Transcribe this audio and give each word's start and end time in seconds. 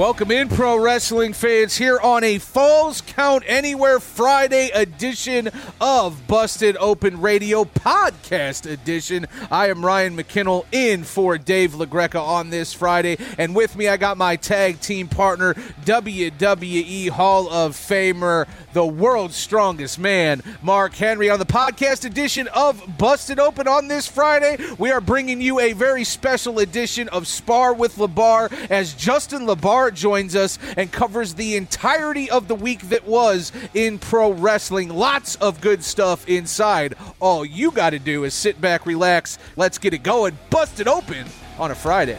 Welcome 0.00 0.30
in, 0.30 0.48
pro 0.48 0.78
wrestling 0.78 1.34
fans, 1.34 1.76
here 1.76 2.00
on 2.00 2.24
a 2.24 2.38
Falls 2.38 3.02
Count 3.02 3.44
Anywhere 3.46 4.00
Friday 4.00 4.70
edition 4.70 5.50
of 5.78 6.26
Busted 6.26 6.74
Open 6.78 7.20
Radio 7.20 7.64
Podcast 7.64 8.64
Edition. 8.64 9.26
I 9.50 9.68
am 9.68 9.84
Ryan 9.84 10.16
McKinnell 10.16 10.64
in 10.72 11.04
for 11.04 11.36
Dave 11.36 11.72
LaGreca 11.72 12.18
on 12.18 12.48
this 12.48 12.72
Friday, 12.72 13.18
and 13.36 13.54
with 13.54 13.76
me 13.76 13.88
I 13.88 13.98
got 13.98 14.16
my 14.16 14.36
tag 14.36 14.80
team 14.80 15.06
partner, 15.06 15.52
WWE 15.84 17.10
Hall 17.10 17.50
of 17.50 17.76
Famer, 17.76 18.48
the 18.72 18.86
world's 18.86 19.36
strongest 19.36 19.98
man, 19.98 20.40
Mark 20.62 20.94
Henry, 20.94 21.28
on 21.28 21.38
the 21.38 21.44
podcast 21.44 22.06
edition 22.06 22.48
of 22.54 22.82
Busted 22.96 23.38
Open 23.38 23.68
on 23.68 23.88
this 23.88 24.06
Friday. 24.06 24.56
We 24.78 24.92
are 24.92 25.02
bringing 25.02 25.42
you 25.42 25.60
a 25.60 25.74
very 25.74 26.04
special 26.04 26.58
edition 26.58 27.10
of 27.10 27.26
Spar 27.26 27.74
with 27.74 27.96
LaBar 27.96 28.50
as 28.70 28.94
Justin 28.94 29.42
Joins 29.90 30.36
us 30.36 30.58
and 30.76 30.90
covers 30.90 31.34
the 31.34 31.56
entirety 31.56 32.30
of 32.30 32.48
the 32.48 32.54
week 32.54 32.88
that 32.90 33.06
was 33.06 33.52
in 33.74 33.98
pro 33.98 34.32
wrestling. 34.32 34.88
Lots 34.88 35.36
of 35.36 35.60
good 35.60 35.84
stuff 35.84 36.28
inside. 36.28 36.94
All 37.20 37.44
you 37.44 37.70
got 37.70 37.90
to 37.90 37.98
do 37.98 38.24
is 38.24 38.34
sit 38.34 38.60
back, 38.60 38.86
relax, 38.86 39.38
let's 39.56 39.78
get 39.78 39.94
it 39.94 40.02
going, 40.02 40.38
bust 40.50 40.80
it 40.80 40.88
open 40.88 41.26
on 41.58 41.70
a 41.70 41.74
Friday. 41.74 42.18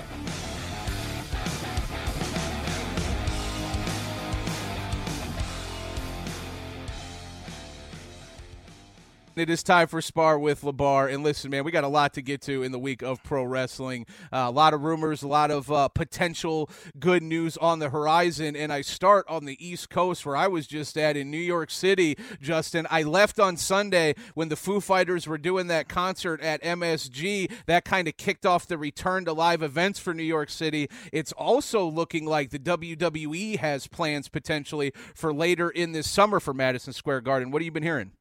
It 9.41 9.49
is 9.49 9.63
time 9.63 9.87
for 9.87 10.03
Spar 10.03 10.37
with 10.37 10.61
LaBar. 10.61 11.11
And 11.11 11.23
listen, 11.23 11.49
man, 11.49 11.63
we 11.63 11.71
got 11.71 11.83
a 11.83 11.87
lot 11.87 12.13
to 12.13 12.21
get 12.21 12.41
to 12.43 12.61
in 12.61 12.71
the 12.71 12.77
week 12.77 13.01
of 13.01 13.23
pro 13.23 13.43
wrestling. 13.43 14.05
Uh, 14.31 14.45
a 14.47 14.51
lot 14.51 14.75
of 14.75 14.83
rumors, 14.83 15.23
a 15.23 15.27
lot 15.27 15.49
of 15.49 15.71
uh, 15.71 15.87
potential 15.87 16.69
good 16.99 17.23
news 17.23 17.57
on 17.57 17.79
the 17.79 17.89
horizon. 17.89 18.55
And 18.55 18.71
I 18.71 18.81
start 18.81 19.25
on 19.27 19.45
the 19.45 19.57
East 19.59 19.89
Coast 19.89 20.27
where 20.27 20.35
I 20.35 20.47
was 20.47 20.67
just 20.67 20.95
at 20.95 21.17
in 21.17 21.31
New 21.31 21.39
York 21.39 21.71
City, 21.71 22.19
Justin. 22.39 22.85
I 22.91 23.01
left 23.01 23.39
on 23.39 23.57
Sunday 23.57 24.13
when 24.35 24.49
the 24.49 24.55
Foo 24.55 24.79
Fighters 24.79 25.25
were 25.25 25.39
doing 25.39 25.65
that 25.69 25.89
concert 25.89 26.39
at 26.41 26.61
MSG. 26.61 27.51
That 27.65 27.83
kind 27.83 28.07
of 28.07 28.17
kicked 28.17 28.45
off 28.45 28.67
the 28.67 28.77
return 28.77 29.25
to 29.25 29.33
live 29.33 29.63
events 29.63 29.97
for 29.97 30.13
New 30.13 30.21
York 30.21 30.51
City. 30.51 30.87
It's 31.11 31.31
also 31.31 31.83
looking 31.87 32.27
like 32.27 32.51
the 32.51 32.59
WWE 32.59 33.57
has 33.57 33.87
plans 33.87 34.29
potentially 34.29 34.91
for 35.15 35.33
later 35.33 35.67
in 35.67 35.93
this 35.93 36.07
summer 36.07 36.39
for 36.39 36.53
Madison 36.53 36.93
Square 36.93 37.21
Garden. 37.21 37.49
What 37.49 37.63
have 37.63 37.65
you 37.65 37.71
been 37.71 37.81
hearing? 37.81 38.11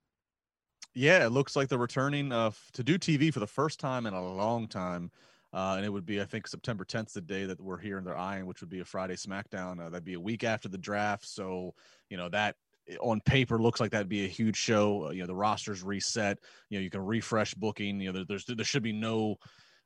Yeah, 0.95 1.25
it 1.25 1.31
looks 1.31 1.55
like 1.55 1.69
they're 1.69 1.79
returning 1.79 2.33
uh, 2.33 2.51
to 2.73 2.83
do 2.83 2.99
TV 2.99 3.33
for 3.33 3.41
the 3.41 3.47
first 3.47 3.79
time 3.79 4.07
in 4.07 4.15
a 4.15 4.35
long 4.35 4.67
time. 4.67 5.11
Uh, 5.53 5.75
and 5.77 5.85
it 5.85 5.89
would 5.89 6.07
be, 6.07 6.21
I 6.21 6.25
think, 6.25 6.47
September 6.47 6.85
10th, 6.85 7.13
the 7.13 7.21
day 7.21 7.45
that 7.45 7.61
we're 7.61 7.79
here 7.79 7.99
and 7.99 8.07
they're 8.07 8.17
eyeing, 8.17 8.47
which 8.47 8.61
would 8.61 8.71
be 8.71 8.81
a 8.81 8.85
Friday 8.85 9.15
SmackDown. 9.17 9.81
Uh, 9.81 9.91
that'd 9.91 10.05
be 10.05 10.15
a 10.15 10.21
week 10.21 10.45
after 10.45 10.69
the 10.69 10.79
draft. 10.79 11.27
So, 11.27 11.75
you 12.09 12.17
know, 12.17 12.29
that 12.29 12.57
eh, 12.89 12.97
on 13.01 13.21
paper 13.21 13.59
looks 13.59 13.81
like 13.81 13.91
that'd 13.91 14.09
be 14.09 14.25
a 14.25 14.29
huge 14.29 14.57
show. 14.57 15.07
Uh, 15.07 15.11
you 15.11 15.21
know, 15.21 15.27
the 15.27 15.35
roster's 15.35 15.83
reset. 15.83 16.39
You 16.69 16.79
know, 16.79 16.83
you 16.85 16.91
can 16.91 17.05
refresh 17.05 17.55
booking. 17.55 18.01
You 18.01 18.13
know, 18.13 18.19
there, 18.19 18.25
there's 18.27 18.45
there 18.45 18.65
should 18.65 18.85
be 18.85 18.93
no 18.93 19.39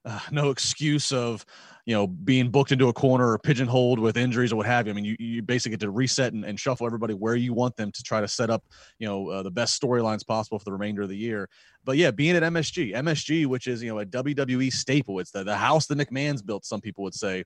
uh, 0.05 0.19
no 0.31 0.51
excuse 0.51 1.13
of 1.13 1.45
you 1.87 1.95
know 1.95 2.07
being 2.07 2.51
booked 2.51 2.73
into 2.73 2.89
a 2.89 2.93
corner 2.93 3.31
or 3.31 3.39
pigeonholed 3.39 3.99
with 3.99 4.17
injuries 4.17 4.53
or 4.53 4.57
what 4.57 4.67
have 4.67 4.87
you. 4.87 4.93
I 4.93 4.95
mean, 4.95 5.05
you, 5.05 5.17
you 5.19 5.43
basically 5.43 5.73
get 5.73 5.81
to 5.81 5.91
reset 5.91 6.33
and, 6.33 6.45
and 6.45 6.59
shuffle 6.59 6.87
everybody 6.87 7.15
where 7.15 7.37
you 7.37 7.53
want 7.53 7.77
them 7.77 7.93
to 7.93 8.03
try 8.03 8.21
to 8.21 8.29
set 8.29 8.51
up 8.51 8.65
you 8.99 9.07
know 9.07 9.29
uh, 9.29 9.43
the 9.43 9.51
best 9.51 9.81
storylines 9.81 10.27
possible 10.27 10.59
for 10.59 10.65
the 10.65 10.73
remainder 10.73 11.03
of 11.03 11.09
the 11.09 11.17
year. 11.17 11.49
But 11.85 11.97
yeah, 11.97 12.11
being 12.11 12.37
at 12.37 12.43
MSG, 12.43 12.95
MSG, 12.95 13.47
which 13.47 13.67
is 13.67 13.83
you 13.83 13.91
know 13.91 14.01
a 14.01 14.07
WWE 14.07 14.73
staple, 14.73 15.21
it's 15.21 15.31
the 15.31 15.45
the 15.45 15.57
house 15.57 15.87
the 15.87 15.95
McMahon's 15.95 16.43
built. 16.43 16.65
Some 16.65 16.81
people 16.81 17.05
would 17.05 17.15
say. 17.15 17.45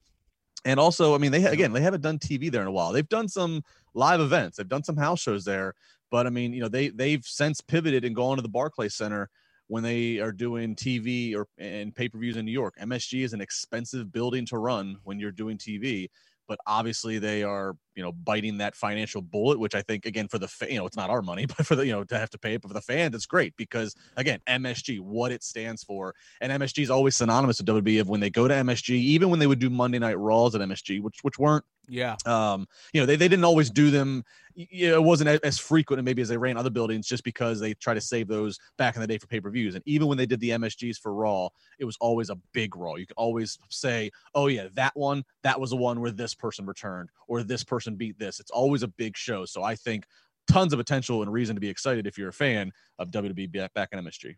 And 0.64 0.80
also, 0.80 1.14
I 1.14 1.19
mean, 1.19 1.30
they 1.30 1.44
again 1.44 1.72
they 1.72 1.80
haven't 1.80 2.00
done 2.00 2.19
TV 2.19 2.50
there 2.50 2.62
in 2.62 2.66
a 2.66 2.72
while. 2.72 2.92
They've 2.92 3.08
done 3.08 3.28
some 3.28 3.62
live 3.94 4.20
events, 4.20 4.56
they've 4.56 4.69
done 4.69 4.82
some 4.82 4.96
house 4.96 5.20
shows 5.20 5.44
there, 5.44 5.75
but 6.10 6.26
I 6.26 6.30
mean, 6.30 6.52
you 6.52 6.60
know, 6.60 6.69
they 6.69 6.88
they've 6.88 7.25
since 7.25 7.60
pivoted 7.60 8.04
and 8.04 8.14
gone 8.14 8.36
to 8.36 8.42
the 8.42 8.48
Barclays 8.48 8.94
Center 8.94 9.30
when 9.68 9.82
they 9.82 10.18
are 10.18 10.32
doing 10.32 10.74
TV 10.74 11.34
or 11.34 11.46
and 11.58 11.94
pay 11.94 12.08
per 12.08 12.18
views 12.18 12.36
in 12.36 12.44
New 12.44 12.52
York. 12.52 12.74
MSG 12.80 13.24
is 13.24 13.32
an 13.32 13.40
expensive 13.40 14.10
building 14.12 14.44
to 14.46 14.58
run 14.58 14.96
when 15.04 15.20
you're 15.20 15.30
doing 15.30 15.56
TV, 15.56 16.08
but 16.48 16.58
obviously 16.66 17.18
they 17.18 17.42
are 17.42 17.76
you 17.94 18.02
know 18.02 18.10
biting 18.10 18.58
that 18.58 18.74
financial 18.74 19.20
bullet 19.20 19.58
which 19.58 19.74
i 19.74 19.82
think 19.82 20.06
again 20.06 20.26
for 20.26 20.38
the 20.38 20.48
you 20.68 20.78
know 20.78 20.86
it's 20.86 20.96
not 20.96 21.10
our 21.10 21.22
money 21.22 21.46
but 21.56 21.66
for 21.66 21.76
the 21.76 21.86
you 21.86 21.92
know 21.92 22.02
to 22.02 22.18
have 22.18 22.30
to 22.30 22.38
pay 22.38 22.54
it 22.54 22.62
but 22.62 22.68
for 22.68 22.74
the 22.74 22.80
fans 22.80 23.14
it's 23.14 23.26
great 23.26 23.54
because 23.56 23.94
again 24.16 24.40
msg 24.48 24.98
what 25.00 25.30
it 25.30 25.44
stands 25.44 25.84
for 25.84 26.14
and 26.40 26.50
msg 26.60 26.82
is 26.82 26.90
always 26.90 27.14
synonymous 27.14 27.58
with 27.58 27.66
wwe 27.66 28.00
of 28.00 28.08
when 28.08 28.20
they 28.20 28.30
go 28.30 28.48
to 28.48 28.54
msg 28.54 28.90
even 28.90 29.28
when 29.28 29.38
they 29.38 29.46
would 29.46 29.58
do 29.58 29.70
monday 29.70 29.98
night 29.98 30.18
raws 30.18 30.54
at 30.54 30.60
msg 30.62 31.00
which 31.02 31.18
which 31.22 31.38
weren't 31.38 31.64
yeah 31.88 32.16
um 32.26 32.66
you 32.93 33.00
know 33.00 33.06
they, 33.06 33.16
they 33.16 33.28
didn't 33.28 33.44
always 33.44 33.71
do 33.71 33.91
them 33.91 34.25
it 34.56 35.00
wasn't 35.00 35.28
as 35.44 35.56
frequent 35.56 36.03
maybe 36.03 36.21
as 36.21 36.28
they 36.28 36.37
ran 36.37 36.56
other 36.56 36.71
buildings 36.71 37.06
just 37.06 37.22
because 37.22 37.60
they 37.60 37.75
try 37.75 37.94
to 37.94 38.00
save 38.00 38.26
those 38.26 38.59
back 38.76 38.97
in 38.97 39.00
the 39.00 39.06
day 39.06 39.16
for 39.16 39.26
pay-per-views 39.28 39.75
and 39.75 39.84
even 39.87 40.09
when 40.09 40.19
they 40.19 40.26
did 40.26 40.41
the 40.41 40.50
msgs 40.50 40.99
for 40.99 41.15
raw 41.15 41.49
it 41.78 41.84
was 41.84 41.97
always 42.00 42.28
a 42.28 42.37
big 42.53 42.75
raw 42.76 42.94
you 42.97 43.06
could 43.06 43.16
always 43.16 43.59
say 43.71 44.10
oh 44.34 44.49
yeah 44.49 44.66
that 44.75 44.93
one 44.94 45.25
that 45.43 45.59
was 45.59 45.71
the 45.71 45.76
one 45.76 46.00
where 46.00 46.10
this 46.10 46.34
person 46.34 46.66
returned 46.66 47.10
or 47.26 47.43
this 47.43 47.65
person 47.65 47.97
beat 47.97 48.19
this. 48.19 48.41
It's 48.41 48.50
always 48.50 48.82
a 48.82 48.88
big 48.88 49.16
show. 49.16 49.44
So 49.44 49.62
I 49.62 49.75
think 49.75 50.05
tons 50.50 50.72
of 50.72 50.78
potential 50.78 51.22
and 51.22 51.32
reason 51.32 51.55
to 51.56 51.60
be 51.60 51.69
excited 51.69 52.06
if 52.06 52.19
you're 52.19 52.31
a 52.31 52.32
fan 52.32 52.72
of 52.99 53.10
WWE 53.10 53.72
back 53.75 53.91
in 53.93 54.05
MSG. 54.05 54.37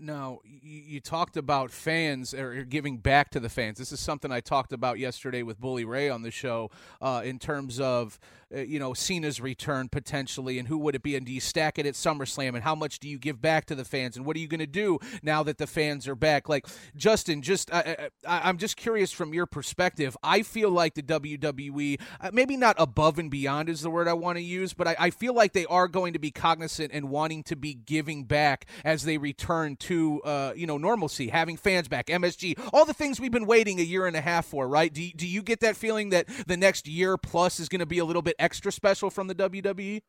Now, 0.00 0.40
you, 0.44 1.00
talked 1.00 1.36
about 1.36 1.70
fans 1.70 2.32
or 2.32 2.64
giving 2.64 2.98
back 2.98 3.30
to 3.30 3.40
the 3.40 3.48
fans. 3.48 3.78
This 3.78 3.92
is 3.92 4.00
something 4.00 4.32
I 4.32 4.40
talked 4.40 4.72
about 4.72 4.98
yesterday 4.98 5.42
with 5.42 5.60
Bully 5.60 5.84
Ray 5.84 6.08
on 6.08 6.22
the 6.22 6.30
show 6.30 6.70
uh, 7.02 7.22
in 7.24 7.38
terms 7.38 7.78
of 7.78 8.18
uh, 8.54 8.60
you 8.60 8.78
know 8.78 8.94
Cena's 8.94 9.40
return 9.40 9.88
potentially, 9.88 10.58
and 10.58 10.68
who 10.68 10.78
would 10.78 10.94
it 10.94 11.02
be, 11.02 11.16
and 11.16 11.26
do 11.26 11.32
you 11.32 11.40
stack 11.40 11.78
it 11.78 11.86
at 11.86 11.94
SummerSlam, 11.94 12.54
and 12.54 12.62
how 12.62 12.74
much 12.74 12.98
do 12.98 13.08
you 13.08 13.18
give 13.18 13.40
back 13.40 13.66
to 13.66 13.74
the 13.74 13.84
fans, 13.84 14.16
and 14.16 14.24
what 14.24 14.36
are 14.36 14.40
you 14.40 14.48
going 14.48 14.60
to 14.60 14.66
do 14.66 14.98
now 15.22 15.42
that 15.42 15.58
the 15.58 15.66
fans 15.66 16.08
are 16.08 16.14
back? 16.14 16.48
Like 16.48 16.66
Justin, 16.96 17.42
just 17.42 17.72
I, 17.72 18.08
am 18.24 18.58
just 18.58 18.76
curious 18.76 19.12
from 19.12 19.34
your 19.34 19.46
perspective. 19.46 20.16
I 20.22 20.42
feel 20.42 20.70
like 20.70 20.94
the 20.94 21.02
WWE, 21.02 22.00
uh, 22.20 22.30
maybe 22.32 22.56
not 22.56 22.76
above 22.78 23.18
and 23.18 23.30
beyond 23.30 23.68
is 23.68 23.82
the 23.82 23.90
word 23.90 24.08
I 24.08 24.14
want 24.14 24.38
to 24.38 24.42
use, 24.42 24.72
but 24.72 24.88
I, 24.88 24.96
I 24.98 25.10
feel 25.10 25.34
like 25.34 25.52
they 25.52 25.66
are 25.66 25.88
going 25.88 26.14
to 26.14 26.18
be 26.18 26.30
cognizant 26.30 26.90
and 26.92 27.10
wanting 27.10 27.42
to 27.44 27.56
be 27.56 27.74
giving 27.74 28.24
back 28.24 28.66
as 28.84 29.04
they 29.04 29.18
return 29.18 29.76
to 29.76 29.89
uh, 30.24 30.52
you 30.54 30.66
know 30.66 30.78
normalcy, 30.78 31.28
having 31.28 31.56
fans 31.56 31.88
back, 31.88 32.06
MSG, 32.06 32.58
all 32.72 32.84
the 32.84 32.94
things 32.94 33.20
we've 33.20 33.30
been 33.30 33.46
waiting 33.46 33.80
a 33.80 33.82
year 33.82 34.06
and 34.06 34.16
a 34.16 34.20
half 34.20 34.46
for, 34.46 34.68
right? 34.68 34.92
Do 34.92 35.10
do 35.12 35.26
you 35.26 35.42
get 35.42 35.60
that 35.60 35.76
feeling 35.76 36.10
that 36.10 36.26
the 36.46 36.56
next 36.56 36.86
year 36.86 37.16
plus 37.16 37.60
is 37.60 37.68
going 37.68 37.80
to 37.80 37.86
be 37.86 37.98
a 37.98 38.04
little 38.04 38.22
bit 38.22 38.36
extra 38.38 38.72
special 38.72 39.10
from 39.10 39.26
the 39.26 39.34
WWE? 39.34 40.02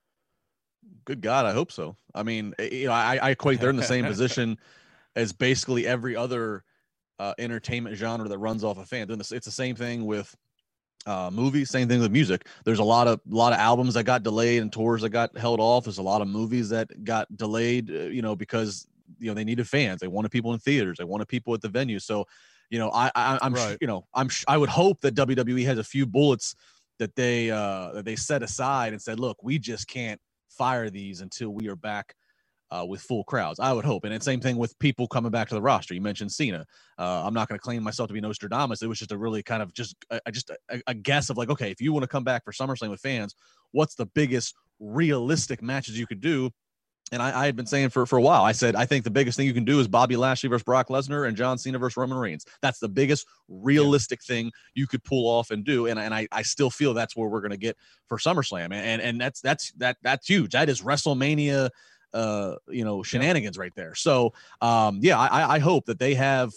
Good 1.06 1.22
God, 1.22 1.46
I 1.46 1.54
hope 1.54 1.72
so. 1.72 1.96
I 2.14 2.24
mean, 2.24 2.54
eh, 2.60 2.70
you 2.72 2.86
know, 2.88 2.94
I, 2.94 3.18
I 3.18 3.30
equate 3.32 3.60
they're 3.60 3.70
in 3.70 3.76
the 3.76 3.84
same 3.84 4.06
position 4.14 4.58
as 5.16 5.34
basically 5.34 5.86
every 5.86 6.16
other 6.16 6.64
uh, 7.20 7.34
entertainment 7.38 7.96
genre 7.96 8.28
that 8.28 8.38
runs 8.38 8.64
off 8.64 8.78
a 8.78 9.02
of. 9.02 9.10
And 9.10 9.22
it's 9.22 9.30
the 9.30 9.52
same 9.52 9.76
thing 9.76 10.06
with 10.06 10.36
uh, 11.06 11.30
movies, 11.32 11.70
same 11.70 11.88
thing 11.88 12.00
with 12.00 12.12
music. 12.12 12.48
There's 12.66 12.80
a 12.80 12.84
lot 12.84 13.08
of 13.08 13.20
lot 13.28 13.54
of 13.54 13.60
albums 13.60 13.94
that 13.96 14.04
got 14.04 14.24
delayed 14.24 14.62
and 14.62 14.72
tours 14.72 15.02
that 15.02 15.10
got 15.10 15.38
held 15.38 15.60
off. 15.60 15.84
There's 15.84 15.98
a 15.98 16.04
lot 16.04 16.22
of 16.22 16.28
movies 16.28 16.70
that 16.70 17.04
got 17.04 17.36
delayed, 17.38 17.90
uh, 17.92 18.04
you 18.06 18.22
know, 18.22 18.36
because 18.36 18.88
you 19.20 19.28
know 19.28 19.34
they 19.34 19.44
needed 19.44 19.68
fans. 19.68 20.00
They 20.00 20.08
wanted 20.08 20.32
people 20.32 20.54
in 20.54 20.60
theaters. 20.60 20.98
They 20.98 21.04
wanted 21.04 21.28
people 21.28 21.54
at 21.54 21.62
the 21.62 21.70
venue. 21.70 22.00
So, 22.00 22.26
you 22.70 22.80
know, 22.80 22.90
I, 22.92 23.12
I 23.16 23.40
am 23.42 23.54
right. 23.54 23.78
you 23.82 23.88
know 23.88 24.06
I'm 24.14 24.30
I 24.48 24.58
would 24.58 24.70
hope 24.70 25.02
that 25.02 25.16
WWE 25.16 25.66
has 25.66 25.78
a 25.78 25.84
few 25.84 26.06
bullets 26.06 26.56
that 27.00 27.16
they 27.16 27.50
uh 27.52 27.92
that 27.94 28.06
they 28.06 28.16
set 28.16 28.44
aside 28.44 28.94
and 28.94 29.02
said, 29.02 29.20
look, 29.20 29.38
we 29.44 29.60
just 29.60 29.88
can't 29.88 30.20
fire 30.50 30.90
these 30.90 31.22
until 31.22 31.50
we 31.50 31.68
are 31.68 31.76
back 31.76 32.16
uh, 32.72 32.86
with 32.88 33.02
full 33.02 33.24
crowds. 33.26 33.60
I 33.60 33.74
would 33.74 33.84
hope. 33.84 34.06
And 34.06 34.14
it's 34.14 34.26
same 34.26 34.40
thing 34.40 34.58
with 34.58 34.78
people 34.80 35.08
coming 35.08 35.32
back 35.32 35.50
to 35.50 35.56
the 35.56 35.62
roster. 35.62 35.94
You 35.94 36.02
mentioned 36.02 36.32
Cena. 36.32 36.66
Uh, 36.98 37.24
I'm 37.26 37.34
not 37.34 37.50
going 37.50 37.60
to 37.60 37.62
claim 37.62 37.84
myself 37.84 38.08
to 38.08 38.14
be 38.14 38.22
Nostradamus. 38.22 38.82
It 38.82 38.88
was 38.88 39.00
just 39.00 39.12
a 39.12 39.18
really 39.18 39.44
kind 39.44 39.62
of 39.62 39.74
just 39.74 39.96
a, 40.10 40.32
just 40.32 40.50
a, 40.70 40.82
a 40.88 40.94
guess 40.94 41.30
of 41.30 41.38
like, 41.38 41.50
okay, 41.50 41.70
if 41.70 41.82
you 41.82 41.92
want 41.92 42.04
to 42.04 42.08
come 42.08 42.24
back 42.24 42.46
for 42.46 42.52
SummerSlam 42.52 42.90
with 42.90 43.02
fans, 43.02 43.36
what's 43.72 43.96
the 43.96 44.06
biggest 44.06 44.56
realistic 44.80 45.62
matches 45.62 46.00
you 46.00 46.08
could 46.08 46.22
do? 46.22 46.50
And 47.12 47.22
I, 47.22 47.42
I, 47.42 47.46
had 47.46 47.56
been 47.56 47.66
saying 47.66 47.90
for, 47.90 48.06
for 48.06 48.18
a 48.18 48.22
while, 48.22 48.44
I 48.44 48.54
said, 48.54 48.76
I 48.76 48.86
think 48.86 49.04
the 49.04 49.12
biggest 49.12 49.38
thing 49.38 49.46
you 49.46 49.54
can 49.54 49.66
do 49.66 49.80
is 49.80 49.88
Bobby 49.88 50.16
Lashley 50.16 50.48
versus 50.48 50.64
Brock 50.64 50.88
Lesnar 50.88 51.28
and 51.28 51.36
John 51.36 51.58
Cena 51.58 51.78
versus 51.78 51.98
Roman 51.98 52.18
Reigns. 52.18 52.46
That's 52.62 52.80
the 52.80 52.88
biggest 52.88 53.28
realistic 53.50 54.20
yeah. 54.24 54.36
thing 54.36 54.52
you 54.76 54.88
could 54.88 55.04
pull 55.04 55.28
off 55.28 55.52
and 55.52 55.66
do. 55.66 55.88
And, 55.88 56.00
and 56.00 56.14
I, 56.14 56.28
I 56.32 56.42
still 56.42 56.70
feel 56.70 56.94
that's 56.94 57.16
where 57.16 57.28
we're 57.28 57.42
going 57.42 57.52
to 57.52 57.58
get 57.58 57.76
for 58.08 58.18
SummerSlam. 58.18 58.66
And, 58.66 58.74
and, 58.74 59.02
and 59.02 59.20
that's, 59.20 59.42
that's, 59.42 59.72
that, 59.74 59.98
that's 60.04 60.28
huge. 60.28 60.52
That 60.52 60.70
is 60.70 60.82
WrestleMania 60.82 61.70
uh, 62.14 62.56
you 62.68 62.84
know, 62.84 63.04
shenanigans 63.04 63.58
right 63.58 63.74
there. 63.76 63.96
So, 63.96 64.34
um, 64.62 65.00
yeah, 65.02 65.18
I, 65.18 65.56
I 65.56 65.60
hope 65.60 65.86
that 65.86 65.98
they 65.98 66.14
have 66.16 66.52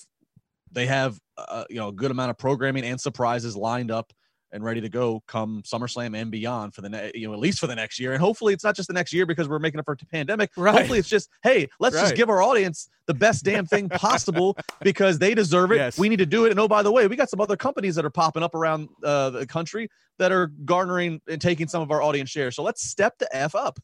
they 0.75 0.87
have 0.87 1.19
uh, 1.39 1.65
you 1.71 1.77
know 1.77 1.89
a 1.89 1.93
good 1.93 2.11
amount 2.11 2.31
of 2.31 2.39
programming 2.39 2.85
and 2.85 3.01
surprises 3.01 3.57
lined 3.57 3.91
up 3.91 4.13
and 4.55 4.65
ready 4.65 4.81
to 4.81 4.89
go 4.89 5.23
come 5.27 5.63
SummerSlam 5.63 6.17
and 6.17 6.31
beyond 6.31 6.75
for 6.75 6.81
the 6.81 6.89
ne- 6.89 7.11
you 7.15 7.27
know 7.27 7.35
at 7.35 7.41
least 7.41 7.59
for 7.59 7.67
the 7.67 7.75
next 7.75 7.99
year. 7.99 8.13
And 8.13 8.21
hopefully 8.21 8.55
it's 8.55 8.65
not 8.65 8.77
just 8.77 8.89
the 8.89 8.95
next 8.95 9.13
year 9.13 9.27
because 9.27 9.49
we're 9.49 9.59
making 9.59 9.81
up 9.81 9.85
for 9.85 9.97
the 9.97 10.07
pandemic. 10.07 10.51
Right. 10.57 10.75
Hopefully 10.75 10.99
it's 10.99 11.09
just 11.09 11.29
hey, 11.43 11.69
let's 11.81 11.97
right. 11.97 12.03
just 12.03 12.15
give 12.15 12.31
our 12.31 12.41
audience 12.41 12.89
the 13.07 13.15
best 13.15 13.45
damn 13.45 13.67
thing 13.67 13.89
possible 13.91 14.57
because 14.81 15.19
they 15.19 15.35
deserve 15.35 15.73
it. 15.73 15.77
Yes. 15.77 15.99
We 15.99 16.09
need 16.09 16.21
to 16.21 16.27
do 16.27 16.47
it. 16.47 16.53
And 16.53 16.61
oh 16.61 16.69
by 16.69 16.83
the 16.83 16.93
way, 16.93 17.07
we 17.09 17.17
got 17.17 17.29
some 17.29 17.41
other 17.41 17.57
companies 17.57 17.97
that 17.97 18.05
are 18.05 18.11
popping 18.11 18.43
up 18.43 18.55
around 18.55 18.89
uh, 19.03 19.31
the 19.31 19.47
country 19.47 19.91
that 20.19 20.31
are 20.31 20.47
garnering 20.65 21.21
and 21.29 21.41
taking 21.41 21.67
some 21.67 21.83
of 21.83 21.91
our 21.91 22.01
audience 22.01 22.31
share. 22.31 22.51
So 22.51 22.63
let's 22.63 22.89
step 22.89 23.19
the 23.19 23.29
f 23.37 23.55
up. 23.55 23.79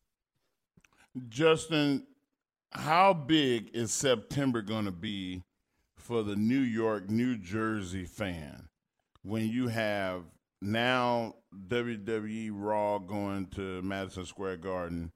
Justin, 1.29 2.07
how 2.71 3.13
big 3.13 3.71
is 3.75 3.91
September 3.91 4.63
going 4.63 4.85
to 4.85 4.93
be 4.93 5.43
for 5.97 6.23
the 6.23 6.37
New 6.37 6.61
York, 6.61 7.11
New 7.11 7.37
Jersey 7.37 8.05
fan 8.05 8.69
when 9.23 9.49
you 9.49 9.69
have 9.69 10.23
now 10.63 11.35
WWE 11.69 12.51
Raw 12.53 12.99
going 12.99 13.47
to 13.49 13.83
Madison 13.83 14.27
Square 14.27 14.59
Garden 14.59 15.13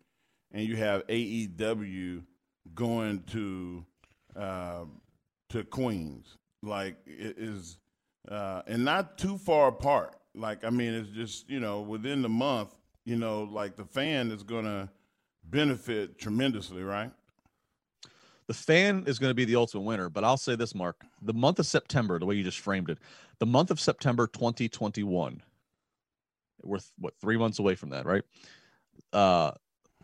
and 0.52 0.67
you 0.67 0.76
have 0.76 1.06
AEW 1.08 2.23
going 2.75 3.23
to 3.25 3.85
uh, 4.37 4.85
to 5.50 5.64
Queens? 5.64 6.38
Like 6.62 6.96
it 7.06 7.37
is, 7.37 7.76
uh, 8.31 8.62
and 8.67 8.85
not 8.85 9.19
too 9.19 9.37
far 9.37 9.69
apart. 9.69 10.17
Like 10.35 10.64
I 10.64 10.70
mean, 10.70 10.94
it's 10.94 11.11
just 11.11 11.50
you 11.50 11.61
know 11.61 11.81
within 11.81 12.23
the 12.23 12.29
month. 12.29 12.75
You 13.05 13.17
know, 13.17 13.43
like 13.43 13.76
the 13.76 13.85
fan 13.85 14.31
is 14.31 14.43
gonna 14.43 14.88
benefit 15.44 16.19
tremendously, 16.19 16.82
right? 16.82 17.11
The 18.46 18.55
fan 18.55 19.05
is 19.06 19.19
going 19.19 19.31
to 19.31 19.35
be 19.35 19.46
the 19.46 19.56
ultimate 19.56 19.85
winner, 19.85 20.11
but 20.11 20.23
I'll 20.23 20.37
say 20.37 20.55
this, 20.55 20.75
Mark. 20.75 21.02
The 21.23 21.32
month 21.32 21.58
of 21.58 21.67
September, 21.67 22.19
the 22.19 22.26
way 22.26 22.35
you 22.35 22.44
just 22.44 22.58
framed 22.58 22.91
it, 22.91 22.99
the 23.39 23.47
month 23.47 23.71
of 23.71 23.81
September 23.81 24.27
2021, 24.27 25.43
we're 26.63 26.79
what 26.99 27.15
three 27.21 27.37
months 27.37 27.59
away 27.59 27.75
from 27.75 27.91
that, 27.91 28.07
right? 28.07 28.23
Uh, 29.13 29.53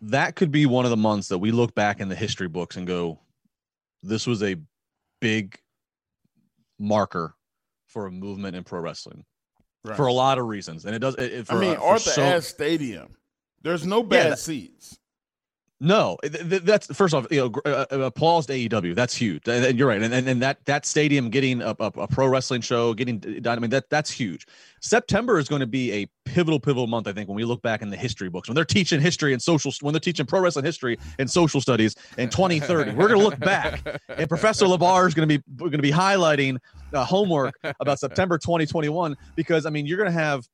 that 0.02 0.34
could 0.36 0.50
be 0.50 0.66
one 0.66 0.84
of 0.84 0.90
the 0.90 0.96
months 0.96 1.28
that 1.28 1.38
we 1.38 1.50
look 1.50 1.74
back 1.74 2.00
in 2.00 2.08
the 2.08 2.14
history 2.14 2.48
books 2.48 2.76
and 2.76 2.86
go, 2.86 3.18
this 4.02 4.26
was 4.26 4.42
a 4.42 4.56
big 5.20 5.58
marker 6.78 7.34
for 7.86 8.06
a 8.06 8.10
movement 8.10 8.56
in 8.56 8.64
pro 8.64 8.80
wrestling 8.80 9.24
right. 9.84 9.96
for 9.96 10.06
a 10.06 10.12
lot 10.12 10.38
of 10.38 10.46
reasons. 10.46 10.84
And 10.84 10.94
it 10.94 11.00
does. 11.00 11.14
It, 11.16 11.46
I 11.50 11.60
mean, 11.60 11.76
Arthur 11.76 12.10
so, 12.10 12.22
Ashe 12.22 12.44
Stadium. 12.44 13.16
There's 13.62 13.86
no 13.86 14.02
bad 14.02 14.30
yeah, 14.30 14.34
seats. 14.36 14.98
No, 15.82 16.18
that's 16.22 16.94
first 16.94 17.14
off, 17.14 17.26
you 17.30 17.40
know, 17.40 17.52
uh, 17.64 17.86
uh, 17.90 18.00
applause 18.00 18.44
to 18.46 18.52
AEW. 18.52 18.94
That's 18.94 19.16
huge, 19.16 19.48
and 19.48 19.78
you're 19.78 19.88
right. 19.88 20.02
And, 20.02 20.12
and 20.12 20.28
and 20.28 20.42
that 20.42 20.62
that 20.66 20.84
stadium 20.84 21.30
getting 21.30 21.62
a, 21.62 21.74
a, 21.80 21.86
a 21.86 22.06
pro 22.06 22.26
wrestling 22.28 22.60
show, 22.60 22.92
getting 22.92 23.18
done. 23.18 23.56
I 23.56 23.60
mean 23.62 23.70
that 23.70 23.88
that's 23.88 24.10
huge. 24.10 24.46
September 24.82 25.38
is 25.38 25.48
going 25.48 25.60
to 25.60 25.66
be 25.66 25.90
a 25.92 26.06
pivotal, 26.26 26.60
pivotal 26.60 26.86
month. 26.86 27.08
I 27.08 27.12
think 27.12 27.30
when 27.30 27.36
we 27.36 27.44
look 27.44 27.62
back 27.62 27.80
in 27.80 27.88
the 27.88 27.96
history 27.96 28.28
books, 28.28 28.46
when 28.46 28.54
they're 28.54 28.64
teaching 28.66 29.00
history 29.00 29.32
and 29.32 29.40
social, 29.40 29.72
when 29.80 29.94
they're 29.94 30.00
teaching 30.00 30.26
pro 30.26 30.40
wrestling 30.40 30.66
history 30.66 30.98
and 31.18 31.30
social 31.30 31.62
studies 31.62 31.96
in 32.18 32.28
2030, 32.28 32.90
we're 32.90 33.08
going 33.08 33.18
to 33.18 33.24
look 33.24 33.38
back, 33.40 33.82
and 34.10 34.28
Professor 34.28 34.66
LaBar 34.66 35.08
is 35.08 35.14
going 35.14 35.26
to 35.26 35.38
be 35.38 35.42
going 35.56 35.72
to 35.72 35.78
be 35.78 35.92
highlighting 35.92 36.58
uh, 36.92 37.06
homework 37.06 37.54
about 37.80 37.98
September 37.98 38.36
2021 38.36 39.16
because 39.34 39.64
I 39.64 39.70
mean 39.70 39.86
you're 39.86 39.96
going 39.96 40.12
to 40.12 40.18
have 40.18 40.46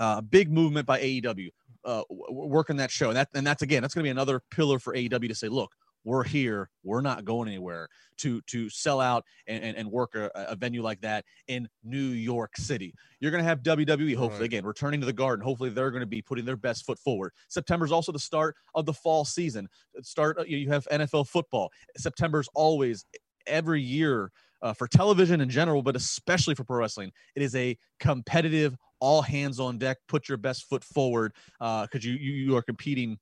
a 0.00 0.02
uh, 0.02 0.20
big 0.22 0.50
movement 0.50 0.86
by 0.86 1.00
AEW 1.00 1.50
uh, 1.86 2.02
working 2.10 2.76
that 2.76 2.90
show. 2.90 3.08
And 3.08 3.16
that 3.16 3.28
and 3.34 3.46
that's 3.46 3.62
again, 3.62 3.80
that's 3.80 3.94
going 3.94 4.02
to 4.02 4.06
be 4.06 4.10
another 4.10 4.42
pillar 4.50 4.78
for 4.78 4.94
AEW 4.94 5.28
to 5.28 5.34
say, 5.34 5.48
look, 5.48 5.72
we're 6.04 6.24
here, 6.24 6.70
we're 6.84 7.00
not 7.00 7.24
going 7.24 7.48
anywhere 7.48 7.88
to 8.18 8.40
to 8.42 8.70
sell 8.70 9.00
out 9.00 9.24
and, 9.46 9.62
and, 9.62 9.76
and 9.76 9.90
work 9.90 10.14
a, 10.14 10.30
a, 10.34 10.54
venue 10.54 10.80
like 10.80 11.00
that 11.00 11.24
in 11.48 11.68
New 11.82 11.98
York 11.98 12.56
City. 12.56 12.94
You're 13.20 13.32
going 13.32 13.42
to 13.42 13.48
have 13.48 13.62
WWE, 13.62 14.14
hopefully, 14.14 14.42
right. 14.42 14.46
again, 14.46 14.64
returning 14.64 15.00
to 15.00 15.06
the 15.06 15.12
Garden. 15.12 15.44
Hopefully, 15.44 15.70
they're 15.70 15.90
going 15.90 16.02
to 16.02 16.06
be 16.06 16.22
putting 16.22 16.44
their 16.44 16.56
best 16.56 16.86
foot 16.86 16.98
forward. 16.98 17.32
September 17.48 17.84
is 17.84 17.92
also 17.92 18.12
the 18.12 18.18
start 18.18 18.56
of 18.74 18.86
the 18.86 18.92
fall 18.92 19.24
season. 19.24 19.68
Start, 20.02 20.38
uh, 20.38 20.44
you 20.44 20.68
have 20.68 20.86
NFL 20.92 21.26
football. 21.28 21.70
September 21.96 22.40
is 22.40 22.48
always 22.54 23.04
every 23.46 23.82
year 23.82 24.30
uh, 24.62 24.72
for 24.72 24.86
television 24.86 25.40
in 25.40 25.50
general, 25.50 25.82
but 25.82 25.96
especially 25.96 26.54
for 26.54 26.64
pro 26.64 26.78
wrestling. 26.78 27.12
It 27.34 27.42
is 27.42 27.54
a 27.54 27.76
competitive, 28.00 28.76
all 29.00 29.22
hands 29.22 29.60
on 29.60 29.78
deck. 29.78 29.98
Put 30.08 30.28
your 30.28 30.38
best 30.38 30.68
foot 30.68 30.84
forward 30.84 31.32
because 31.58 31.88
uh, 31.94 31.98
you, 32.00 32.12
you 32.12 32.32
you 32.32 32.56
are 32.56 32.62
competing 32.62 33.18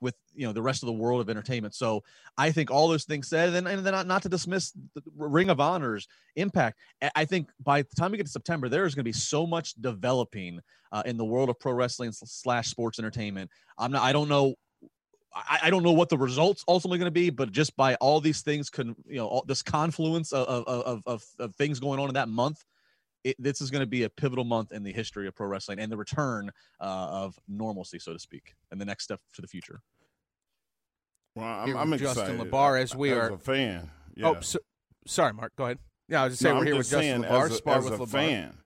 with 0.00 0.14
you 0.34 0.46
know 0.46 0.52
the 0.52 0.62
rest 0.62 0.82
of 0.82 0.86
the 0.86 0.92
world 0.92 1.20
of 1.20 1.28
entertainment. 1.28 1.74
So 1.74 2.02
I 2.38 2.50
think 2.50 2.70
all 2.70 2.88
those 2.88 3.04
things 3.04 3.28
said, 3.28 3.54
and, 3.54 3.68
and 3.68 3.84
then 3.84 3.92
not, 3.92 4.06
not 4.06 4.22
to 4.22 4.28
dismiss 4.28 4.72
the 4.94 5.02
Ring 5.16 5.50
of 5.50 5.60
Honor's 5.60 6.08
impact. 6.36 6.78
I 7.14 7.24
think 7.24 7.50
by 7.62 7.82
the 7.82 7.94
time 7.96 8.12
we 8.12 8.16
get 8.16 8.26
to 8.26 8.32
September, 8.32 8.68
there 8.68 8.86
is 8.86 8.94
going 8.94 9.04
to 9.04 9.08
be 9.08 9.12
so 9.12 9.46
much 9.46 9.74
developing 9.74 10.60
uh, 10.92 11.02
in 11.04 11.16
the 11.16 11.24
world 11.24 11.50
of 11.50 11.58
pro 11.60 11.72
wrestling 11.72 12.12
slash 12.12 12.68
sports 12.68 12.98
entertainment. 12.98 13.50
I'm 13.78 13.92
not. 13.92 14.02
I 14.02 14.12
don't 14.12 14.28
know 14.28 14.54
I, 15.34 15.60
I, 15.64 15.70
don't 15.70 15.82
know 15.82 15.92
what 15.92 16.08
the 16.08 16.18
results 16.18 16.64
ultimately 16.66 16.98
going 16.98 17.06
to 17.06 17.12
be, 17.12 17.30
but 17.30 17.52
just 17.52 17.76
by 17.76 17.94
all 17.96 18.20
these 18.20 18.42
things, 18.42 18.68
can 18.68 18.96
you 19.06 19.16
know, 19.16 19.26
all, 19.26 19.44
this 19.46 19.62
confluence 19.62 20.32
of, 20.32 20.66
of, 20.66 21.02
of, 21.06 21.24
of, 21.38 21.54
things 21.54 21.78
going 21.78 22.00
on 22.00 22.08
in 22.08 22.14
that 22.14 22.28
month, 22.28 22.64
it, 23.24 23.36
this 23.38 23.60
is 23.60 23.70
going 23.70 23.80
to 23.80 23.86
be 23.86 24.04
a 24.04 24.10
pivotal 24.10 24.44
month 24.44 24.72
in 24.72 24.82
the 24.82 24.92
history 24.92 25.26
of 25.26 25.34
pro 25.34 25.46
wrestling 25.46 25.78
and 25.78 25.90
the 25.90 25.96
return 25.96 26.50
uh, 26.80 27.08
of 27.10 27.38
normalcy, 27.48 27.98
so 27.98 28.12
to 28.12 28.18
speak, 28.18 28.54
and 28.70 28.80
the 28.80 28.84
next 28.84 29.04
step 29.04 29.20
to 29.34 29.42
the 29.42 29.48
future. 29.48 29.80
Well, 31.36 31.46
I'm, 31.46 31.76
I'm 31.76 31.98
Justin 31.98 32.38
LaBar 32.38 32.80
as 32.80 32.94
we 32.94 33.10
as 33.12 33.18
are 33.18 33.32
a 33.34 33.38
fan. 33.38 33.90
Oh, 33.90 34.12
yeah. 34.16 34.28
Oh, 34.28 34.40
so, 34.40 34.58
sorry, 35.06 35.32
Mark. 35.32 35.52
Go 35.56 35.64
ahead. 35.64 35.78
Yeah, 36.08 36.22
I 36.22 36.24
was 36.24 36.32
just 36.32 36.42
saying 36.42 36.54
no, 36.54 36.60
we're 36.60 36.66
here 36.66 36.76
with 36.76 36.90
Justin 36.90 37.22
LaBar, 37.22 37.50
as 37.50 37.60
a, 37.60 37.68
as 37.70 37.84
with 37.84 38.00
a 38.00 38.04
LaBar. 38.04 38.08
fan. 38.08 38.58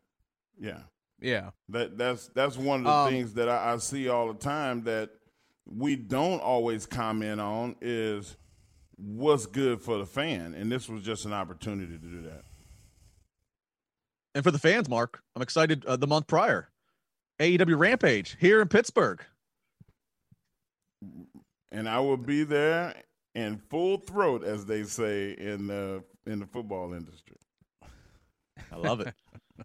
Yeah, 0.59 0.79
yeah. 1.21 1.51
That 1.69 1.99
that's 1.99 2.29
that's 2.29 2.57
one 2.57 2.81
of 2.81 2.85
the 2.85 2.91
um, 2.91 3.11
things 3.11 3.35
that 3.35 3.49
I, 3.49 3.73
I 3.73 3.77
see 3.79 4.09
all 4.09 4.33
the 4.33 4.39
time 4.39 4.85
that– 4.85 5.11
we 5.67 5.97
don't 5.97 6.41
always 6.43 6.85
comment 6.85 7.41
on 7.41 7.75
is 7.81 8.37
what's 8.97 9.47
good 9.47 9.81
for 9.81 9.97
the 9.97 10.05
fan. 10.05 10.53
And 10.53 10.71
this 10.71 10.91
was 10.91 11.03
just 11.03 11.25
an 11.25 11.33
opportunity 11.33 11.93
to 11.93 12.07
do 12.07 12.21
that. 12.21 12.43
And 14.35 14.43
for 14.43 14.51
the 14.51 14.59
fans, 14.59 14.89
Mark, 14.89 15.23
I'm 15.37 15.43
excited 15.43 15.85
uh, 15.85 15.97
the 15.97 16.07
month 16.07 16.27
prior. 16.27 16.69
AEW 17.41 17.79
Rampage 17.79 18.37
here 18.41 18.61
in 18.61 18.69
Pittsburgh. 18.69 19.23
And 21.71 21.89
I 21.89 21.99
will 22.01 22.17
be 22.17 22.45
there 22.45 22.95
in 23.35 23.59
full 23.59 23.99
throat, 23.99 24.45
as 24.45 24.67
they 24.67 24.85
say 24.85 25.33
in 25.33 25.67
the 25.67 26.03
in 26.27 26.39
the 26.39 26.47
football 26.47 26.95
industry. 26.95 27.37
I 28.73 28.77
love 28.77 29.01
it. 29.01 29.15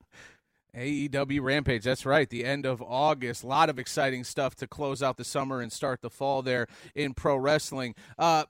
AEW 0.76 1.42
Rampage. 1.42 1.84
That's 1.84 2.06
right. 2.06 2.30
The 2.30 2.46
end 2.46 2.66
of 2.66 2.82
August. 2.82 3.44
A 3.44 3.48
lot 3.48 3.70
of 3.70 3.80
exciting 3.80 4.24
stuff 4.24 4.56
to 4.56 4.68
close 4.68 5.02
out 5.02 5.18
the 5.18 5.24
summer 5.24 5.62
and 5.62 5.72
start 5.72 6.02
the 6.02 6.10
fall 6.10 6.42
there 6.42 6.68
in 6.96 7.14
pro 7.14 7.38
wrestling. 7.38 7.96
Uh, 8.18 8.46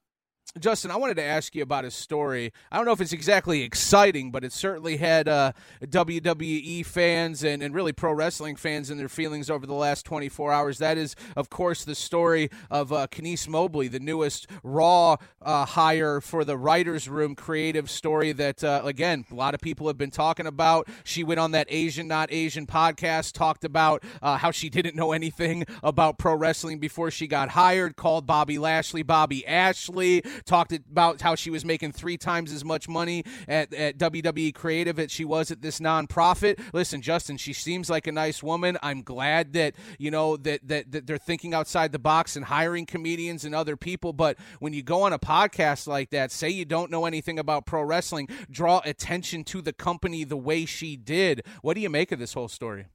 Justin, 0.58 0.90
I 0.90 0.96
wanted 0.96 1.16
to 1.18 1.24
ask 1.24 1.54
you 1.54 1.62
about 1.62 1.86
a 1.86 1.92
story. 1.92 2.52
I 2.72 2.78
don't 2.78 2.86
know 2.86 2.92
if 2.92 3.02
it's 3.02 3.14
exactly 3.14 3.62
exciting, 3.62 4.32
but 4.32 4.44
it 4.44 4.52
certainly 4.52 4.98
had 4.98 5.28
uh, 5.28 5.52
WWE 5.84 6.84
fans 6.84 7.44
and, 7.44 7.62
and 7.62 7.76
really 7.76 7.94
pro 7.94 8.12
wrestling 8.12 8.56
fans 8.56 8.90
in 8.90 8.98
their 8.98 9.10
feelings 9.10 9.52
over 9.52 9.68
the 9.68 9.76
last 9.76 10.06
24 10.08 10.52
hours. 10.52 10.80
That 10.80 10.98
is, 10.98 11.16
of 11.36 11.52
course, 11.52 11.86
the 11.86 11.94
story 11.94 12.50
of 12.72 12.92
uh, 12.92 13.06
Kenice 13.12 13.48
Mobley, 13.48 13.88
the 13.90 14.00
newest 14.00 14.48
Raw 14.64 15.18
uh, 15.40 15.66
hire 15.66 16.20
for 16.20 16.44
the 16.44 16.58
Writers 16.58 17.08
Room 17.08 17.36
creative 17.36 17.88
story 17.88 18.32
that, 18.32 18.64
uh, 18.64 18.82
again, 18.84 19.26
a 19.32 19.36
lot 19.36 19.54
of 19.54 19.62
people 19.62 19.86
have 19.86 20.00
been 20.00 20.12
talking 20.12 20.48
about. 20.48 20.88
She 21.04 21.24
went 21.24 21.40
on 21.40 21.52
that 21.52 21.68
Asian 21.70 22.08
Not 22.08 22.32
Asian 22.32 22.66
podcast, 22.66 23.34
talked 23.34 23.64
about 23.64 24.04
uh, 24.20 24.38
how 24.38 24.50
she 24.50 24.70
didn't 24.70 24.96
know 24.96 25.12
anything 25.12 25.66
about 25.84 26.18
pro 26.18 26.34
wrestling 26.34 26.80
before 26.80 27.12
she 27.12 27.28
got 27.28 27.50
hired, 27.50 27.96
called 27.96 28.26
Bobby 28.26 28.58
Lashley 28.58 29.04
Bobby 29.04 29.46
Ashley 29.46 30.24
talked 30.46 30.74
about 30.74 31.22
how 31.22 31.36
she 31.36 31.50
was 31.50 31.66
making 31.66 31.92
three 31.92 32.18
times 32.18 32.52
as 32.52 32.64
much 32.64 32.88
money 32.88 33.24
at, 33.48 33.74
at 33.74 33.98
WWE 33.98 34.54
Creative 34.54 35.00
as 35.00 35.12
she 35.12 35.26
was 35.26 35.52
at 35.52 35.62
this 35.62 35.80
nonprofit. 35.80 36.60
Listen, 36.74 37.02
Justin, 37.02 37.38
she 37.38 37.54
seems 37.54 37.90
like 37.90 38.08
a 38.08 38.12
nice 38.12 38.42
woman. 38.44 38.78
I'm 38.82 39.02
glad 39.02 39.54
that 39.54 39.76
you 39.98 40.12
know 40.12 40.38
that 40.38 40.68
that, 40.68 40.92
that 40.92 41.08
they're 41.08 41.18
thinking 41.18 41.54
outside 41.54 41.92
the 41.92 42.00
box 42.00 42.36
and 42.36 42.46
hiring 42.46 42.86
comedians 42.86 43.46
and 43.46 43.54
other 43.56 43.76
people. 43.76 44.14
But 44.14 44.38
when 44.60 44.74
you 44.74 44.84
go 44.84 45.04
on 45.04 45.14
a 45.14 45.20
podcast 45.20 45.88
like 45.88 46.10
that, 46.12 46.32
say 46.32 46.50
you 46.50 46.66
don't 46.66 46.92
know 46.92 47.06
anything 47.06 47.40
about 47.40 47.66
pro 47.66 47.84
wrestling, 47.84 48.28
draw 48.50 48.82
attention 48.86 49.44
to 49.46 49.62
the 49.62 49.74
company 49.74 50.24
the 50.24 50.38
way 50.38 50.66
she 50.66 50.96
did. 50.96 51.44
What 51.62 51.76
do 51.76 51.82
you 51.82 51.90
make 51.90 52.12
of 52.12 52.20
this 52.20 52.34
whole 52.34 52.48
story? 52.48 52.88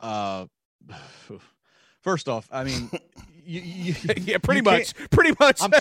Uh, 0.00 0.46
first 2.00 2.28
off, 2.28 2.48
I 2.52 2.64
mean, 2.64 2.90
you, 3.48 3.62
you, 3.62 3.94
yeah, 4.20 4.38
pretty 4.38 4.60
much, 4.60 4.94
pretty 5.10 5.34
much. 5.40 5.62
I'm, 5.62 5.72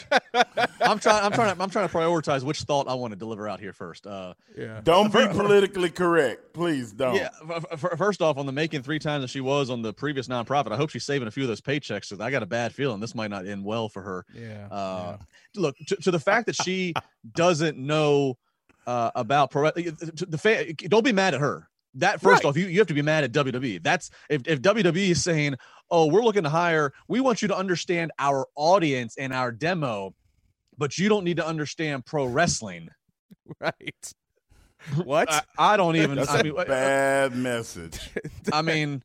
I'm, 0.80 1.00
trying. 1.00 1.26
I'm 1.26 1.32
trying 1.34 1.54
to. 1.54 1.62
I'm 1.62 1.70
trying 1.70 1.88
to 1.88 1.94
prioritize 1.94 2.44
which 2.44 2.62
thought 2.62 2.88
I 2.88 2.94
want 2.94 3.12
to 3.12 3.18
deliver 3.18 3.48
out 3.48 3.60
here 3.60 3.74
first. 3.74 4.08
Uh, 4.08 4.36
yeah. 4.58 4.80
Don't 4.84 5.12
be 5.12 5.28
politically 5.32 5.90
correct, 5.90 6.54
please. 6.54 6.94
Don't. 6.94 7.16
Yeah. 7.16 7.30
F- 7.52 7.66
f- 7.72 7.98
first 7.98 8.22
off, 8.22 8.38
on 8.38 8.46
the 8.46 8.54
making 8.54 8.84
three 8.84 9.00
times 9.00 9.24
that 9.24 9.28
she 9.28 9.42
was 9.42 9.70
on 9.70 9.82
the 9.82 9.92
previous 9.92 10.30
nonprofit, 10.30 10.72
I 10.72 10.78
hope 10.78 10.90
she's 10.90 11.04
saving 11.04 11.28
a 11.28 11.32
few 11.32 11.44
of 11.44 11.50
those 11.50 11.60
paychecks. 11.62 12.10
Because 12.10 12.22
I 12.22 12.32
got 12.32 12.42
a 12.42 12.48
bad 12.48 12.74
feeling 12.74 13.02
this 13.02 13.14
might 13.14 13.30
not 13.30 13.46
end 13.46 13.66
well 13.66 13.90
for 13.90 14.02
her. 14.02 14.26
Yeah. 14.34 14.68
Uh, 14.72 15.18
yeah. 15.20 15.62
Look 15.62 15.76
to, 15.88 15.98
to 15.98 16.12
the 16.12 16.20
fact 16.20 16.46
that 16.46 16.56
she 16.56 16.94
doesn't 17.36 17.78
know 17.78 18.38
uh, 18.86 19.12
about 19.14 19.52
pro. 19.52 19.72
The 19.72 20.38
fa- 20.38 20.74
don't 20.88 21.04
be 21.04 21.12
mad 21.12 21.34
at 21.34 21.42
her 21.42 21.68
that 21.98 22.22
first 22.22 22.44
right. 22.44 22.50
off, 22.50 22.58
you, 22.58 22.68
you 22.68 22.80
have 22.80 22.88
to 22.88 22.94
be 22.94 23.02
mad 23.02 23.24
at 23.24 23.32
WWE. 23.32 23.84
That's 23.84 24.10
if, 24.30 24.48
if 24.48 24.62
WWE 24.62 25.10
is 25.10 25.24
saying, 25.24 25.56
oh, 25.90 26.08
we're 26.08 26.24
looking 26.24 26.44
to 26.44 26.50
hire, 26.50 26.94
we 27.08 27.20
want 27.20 27.42
you 27.42 27.48
to 27.50 27.58
understand 27.58 28.12
our 28.20 28.48
audience 28.56 29.16
and 29.18 29.34
our 29.34 29.52
demo, 29.52 30.14
but 30.78 30.98
you 30.98 31.10
don't 31.10 31.24
need 31.24 31.38
to 31.38 31.46
understand 31.46 32.06
pro 32.06 32.26
wrestling. 32.26 32.90
Right. 33.62 34.14
What? 35.04 35.32
I, 35.32 35.42
I 35.58 35.78
don't 35.78 35.96
even. 35.96 36.16
That's 36.16 36.30
I 36.30 36.40
a 36.40 36.44
mean, 36.44 36.56
bad 36.56 37.36
message. 37.36 38.00
I 38.54 38.62
mean, 38.62 39.04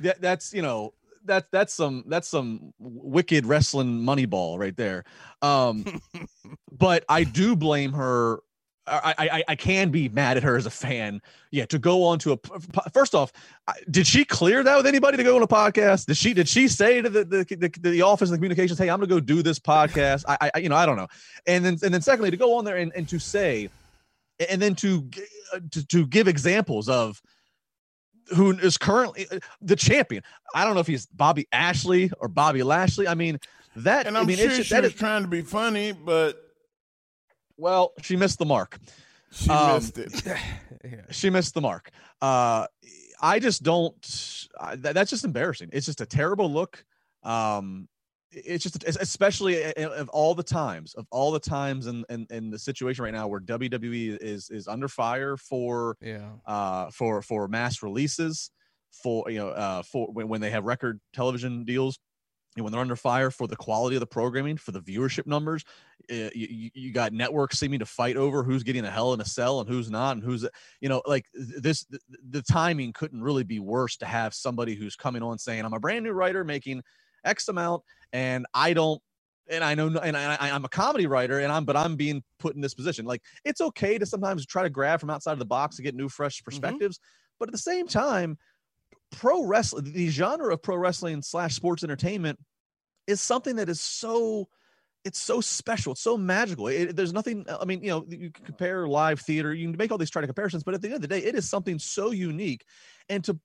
that, 0.00 0.20
that's 0.20 0.52
you 0.52 0.62
know 0.62 0.94
that's 1.24 1.46
that's 1.50 1.74
some 1.74 2.04
that's 2.06 2.28
some 2.28 2.72
wicked 2.78 3.46
wrestling 3.46 4.02
money 4.04 4.26
ball 4.26 4.58
right 4.58 4.76
there. 4.76 5.04
Um, 5.40 6.00
but 6.72 7.04
I 7.08 7.24
do 7.24 7.56
blame 7.56 7.92
her 7.92 8.40
I, 8.86 9.14
I 9.18 9.44
I 9.48 9.54
can 9.54 9.90
be 9.90 10.08
mad 10.08 10.36
at 10.36 10.42
her 10.42 10.56
as 10.56 10.66
a 10.66 10.70
fan. 10.70 11.22
Yeah, 11.50 11.66
to 11.66 11.78
go 11.78 12.02
on 12.04 12.18
to 12.20 12.32
a 12.32 12.90
first 12.90 13.14
off, 13.14 13.32
did 13.90 14.06
she 14.06 14.24
clear 14.24 14.64
that 14.64 14.76
with 14.76 14.86
anybody 14.86 15.16
to 15.16 15.22
go 15.22 15.36
on 15.36 15.42
a 15.42 15.46
podcast? 15.46 16.06
Did 16.06 16.16
she 16.16 16.34
did 16.34 16.48
she 16.48 16.66
say 16.66 17.00
to 17.00 17.08
the 17.08 17.24
the, 17.24 17.44
the, 17.44 17.90
the 17.90 18.02
office 18.02 18.28
of 18.28 18.32
the 18.32 18.38
communications, 18.38 18.78
hey, 18.78 18.90
I'm 18.90 18.98
gonna 18.98 19.06
go 19.06 19.20
do 19.20 19.42
this 19.42 19.58
podcast? 19.58 20.24
I, 20.26 20.50
I 20.54 20.58
you 20.58 20.68
know 20.68 20.76
I 20.76 20.86
don't 20.86 20.96
know. 20.96 21.06
And 21.46 21.64
then 21.64 21.78
and 21.82 21.94
then 21.94 22.02
secondly, 22.02 22.32
to 22.32 22.36
go 22.36 22.56
on 22.56 22.64
there 22.64 22.76
and, 22.76 22.92
and 22.96 23.08
to 23.08 23.20
say, 23.20 23.68
and 24.50 24.60
then 24.60 24.74
to, 24.76 25.08
uh, 25.54 25.60
to 25.70 25.86
to 25.86 26.06
give 26.06 26.26
examples 26.26 26.88
of 26.88 27.22
who 28.34 28.50
is 28.50 28.78
currently 28.78 29.26
uh, 29.30 29.38
the 29.60 29.76
champion. 29.76 30.24
I 30.54 30.64
don't 30.64 30.74
know 30.74 30.80
if 30.80 30.86
he's 30.86 31.06
Bobby 31.06 31.46
Ashley 31.52 32.10
or 32.18 32.28
Bobby 32.28 32.62
Lashley. 32.64 33.06
I 33.06 33.14
mean 33.14 33.38
that. 33.76 34.06
And 34.06 34.16
I'm 34.16 34.24
I 34.24 34.26
mean, 34.26 34.36
sure 34.38 34.50
it's, 34.50 34.66
she 34.66 34.74
that 34.74 34.84
is, 34.84 34.94
trying 34.94 35.22
to 35.22 35.28
be 35.28 35.42
funny, 35.42 35.92
but 35.92 36.41
well, 37.62 37.92
she 38.02 38.16
missed 38.16 38.38
the 38.40 38.44
mark. 38.44 38.78
She 39.30 39.48
um, 39.48 39.76
missed 39.76 39.98
it. 39.98 40.12
She 41.10 41.30
missed 41.30 41.54
the 41.54 41.60
mark. 41.60 41.90
Uh, 42.20 42.66
I 43.20 43.38
just 43.38 43.62
don't. 43.62 43.94
Uh, 44.58 44.74
that, 44.80 44.94
that's 44.94 45.10
just 45.10 45.24
embarrassing. 45.24 45.70
It's 45.72 45.86
just 45.86 46.00
a 46.00 46.06
terrible 46.06 46.52
look. 46.52 46.84
Um, 47.22 47.88
it's 48.32 48.64
just 48.64 48.82
especially 48.84 49.62
of 49.74 50.08
all 50.08 50.34
the 50.34 50.42
times 50.42 50.94
of 50.94 51.06
all 51.10 51.30
the 51.30 51.38
times 51.38 51.86
in, 51.86 52.04
in, 52.08 52.26
in 52.30 52.50
the 52.50 52.58
situation 52.58 53.04
right 53.04 53.12
now 53.12 53.28
where 53.28 53.40
WWE 53.40 54.18
is 54.20 54.48
is 54.48 54.66
under 54.66 54.88
fire 54.88 55.36
for 55.36 55.98
yeah 56.00 56.30
uh 56.46 56.90
for 56.90 57.20
for 57.20 57.46
mass 57.46 57.82
releases 57.82 58.50
for 58.90 59.30
you 59.30 59.38
know 59.38 59.48
uh 59.48 59.82
for 59.82 60.10
when, 60.10 60.28
when 60.28 60.40
they 60.40 60.48
have 60.48 60.64
record 60.64 60.98
television 61.12 61.64
deals 61.64 61.98
when 62.56 62.72
they're 62.72 62.80
under 62.80 62.96
fire 62.96 63.30
for 63.30 63.46
the 63.46 63.56
quality 63.56 63.96
of 63.96 64.00
the 64.00 64.06
programming, 64.06 64.56
for 64.56 64.72
the 64.72 64.80
viewership 64.80 65.26
numbers, 65.26 65.64
uh, 66.10 66.28
you, 66.34 66.70
you, 66.74 66.92
got 66.92 67.12
networks 67.12 67.58
seeming 67.58 67.78
to 67.78 67.86
fight 67.86 68.16
over 68.16 68.42
who's 68.42 68.62
getting 68.62 68.84
a 68.84 68.90
hell 68.90 69.14
in 69.14 69.20
a 69.20 69.24
cell 69.24 69.60
and 69.60 69.68
who's 69.68 69.90
not, 69.90 70.16
and 70.16 70.24
who's 70.24 70.46
you 70.80 70.88
know 70.88 71.00
like 71.06 71.26
this. 71.32 71.84
The, 71.84 71.98
the 72.30 72.42
timing 72.42 72.92
couldn't 72.92 73.22
really 73.22 73.44
be 73.44 73.60
worse 73.60 73.96
to 73.98 74.06
have 74.06 74.34
somebody 74.34 74.74
who's 74.74 74.96
coming 74.96 75.22
on 75.22 75.38
saying, 75.38 75.64
"I'm 75.64 75.72
a 75.72 75.80
brand 75.80 76.04
new 76.04 76.12
writer 76.12 76.44
making 76.44 76.82
X 77.24 77.48
amount, 77.48 77.82
and 78.12 78.46
I 78.52 78.72
don't." 78.72 79.00
And 79.48 79.64
I 79.64 79.74
know, 79.74 79.88
and 79.88 80.16
I, 80.16 80.36
I'm 80.40 80.64
a 80.64 80.68
comedy 80.68 81.06
writer, 81.06 81.40
and 81.40 81.52
I'm, 81.52 81.64
but 81.64 81.76
I'm 81.76 81.96
being 81.96 82.22
put 82.38 82.54
in 82.54 82.60
this 82.60 82.74
position. 82.74 83.04
Like, 83.04 83.22
it's 83.44 83.60
okay 83.60 83.98
to 83.98 84.06
sometimes 84.06 84.46
try 84.46 84.62
to 84.62 84.70
grab 84.70 85.00
from 85.00 85.10
outside 85.10 85.32
of 85.32 85.40
the 85.40 85.44
box 85.44 85.76
to 85.76 85.82
get 85.82 85.96
new, 85.96 86.08
fresh 86.08 86.38
mm-hmm. 86.38 86.44
perspectives, 86.44 86.98
mm-hmm. 86.98 87.34
but 87.40 87.48
at 87.48 87.52
the 87.52 87.58
same 87.58 87.88
time, 87.88 88.38
pro 89.12 89.44
wrestling, 89.44 89.92
the 89.92 90.08
genre 90.08 90.52
of 90.52 90.62
pro 90.62 90.76
wrestling 90.76 91.22
slash 91.22 91.54
sports 91.54 91.84
entertainment 91.84 92.38
is 93.06 93.20
something 93.20 93.56
that 93.56 93.68
is 93.68 93.80
so 93.80 94.48
it's 95.04 95.20
so 95.20 95.40
special. 95.40 95.92
It's 95.92 96.00
so 96.00 96.16
magical. 96.16 96.68
It, 96.68 96.94
there's 96.94 97.12
nothing. 97.12 97.44
I 97.60 97.64
mean, 97.64 97.82
you 97.82 97.90
know, 97.90 98.06
you 98.08 98.30
can 98.30 98.44
compare 98.44 98.86
live 98.86 99.20
theater. 99.20 99.52
You 99.52 99.68
can 99.68 99.76
make 99.76 99.90
all 99.90 99.98
these 99.98 100.10
try 100.10 100.20
to 100.20 100.28
comparisons, 100.28 100.62
but 100.62 100.74
at 100.74 100.82
the 100.82 100.88
end 100.88 100.96
of 100.96 101.00
the 101.00 101.08
day, 101.08 101.18
it 101.18 101.34
is 101.34 101.48
something 101.48 101.78
so 101.78 102.10
unique. 102.10 102.64
And 103.08 103.24
to 103.24 103.38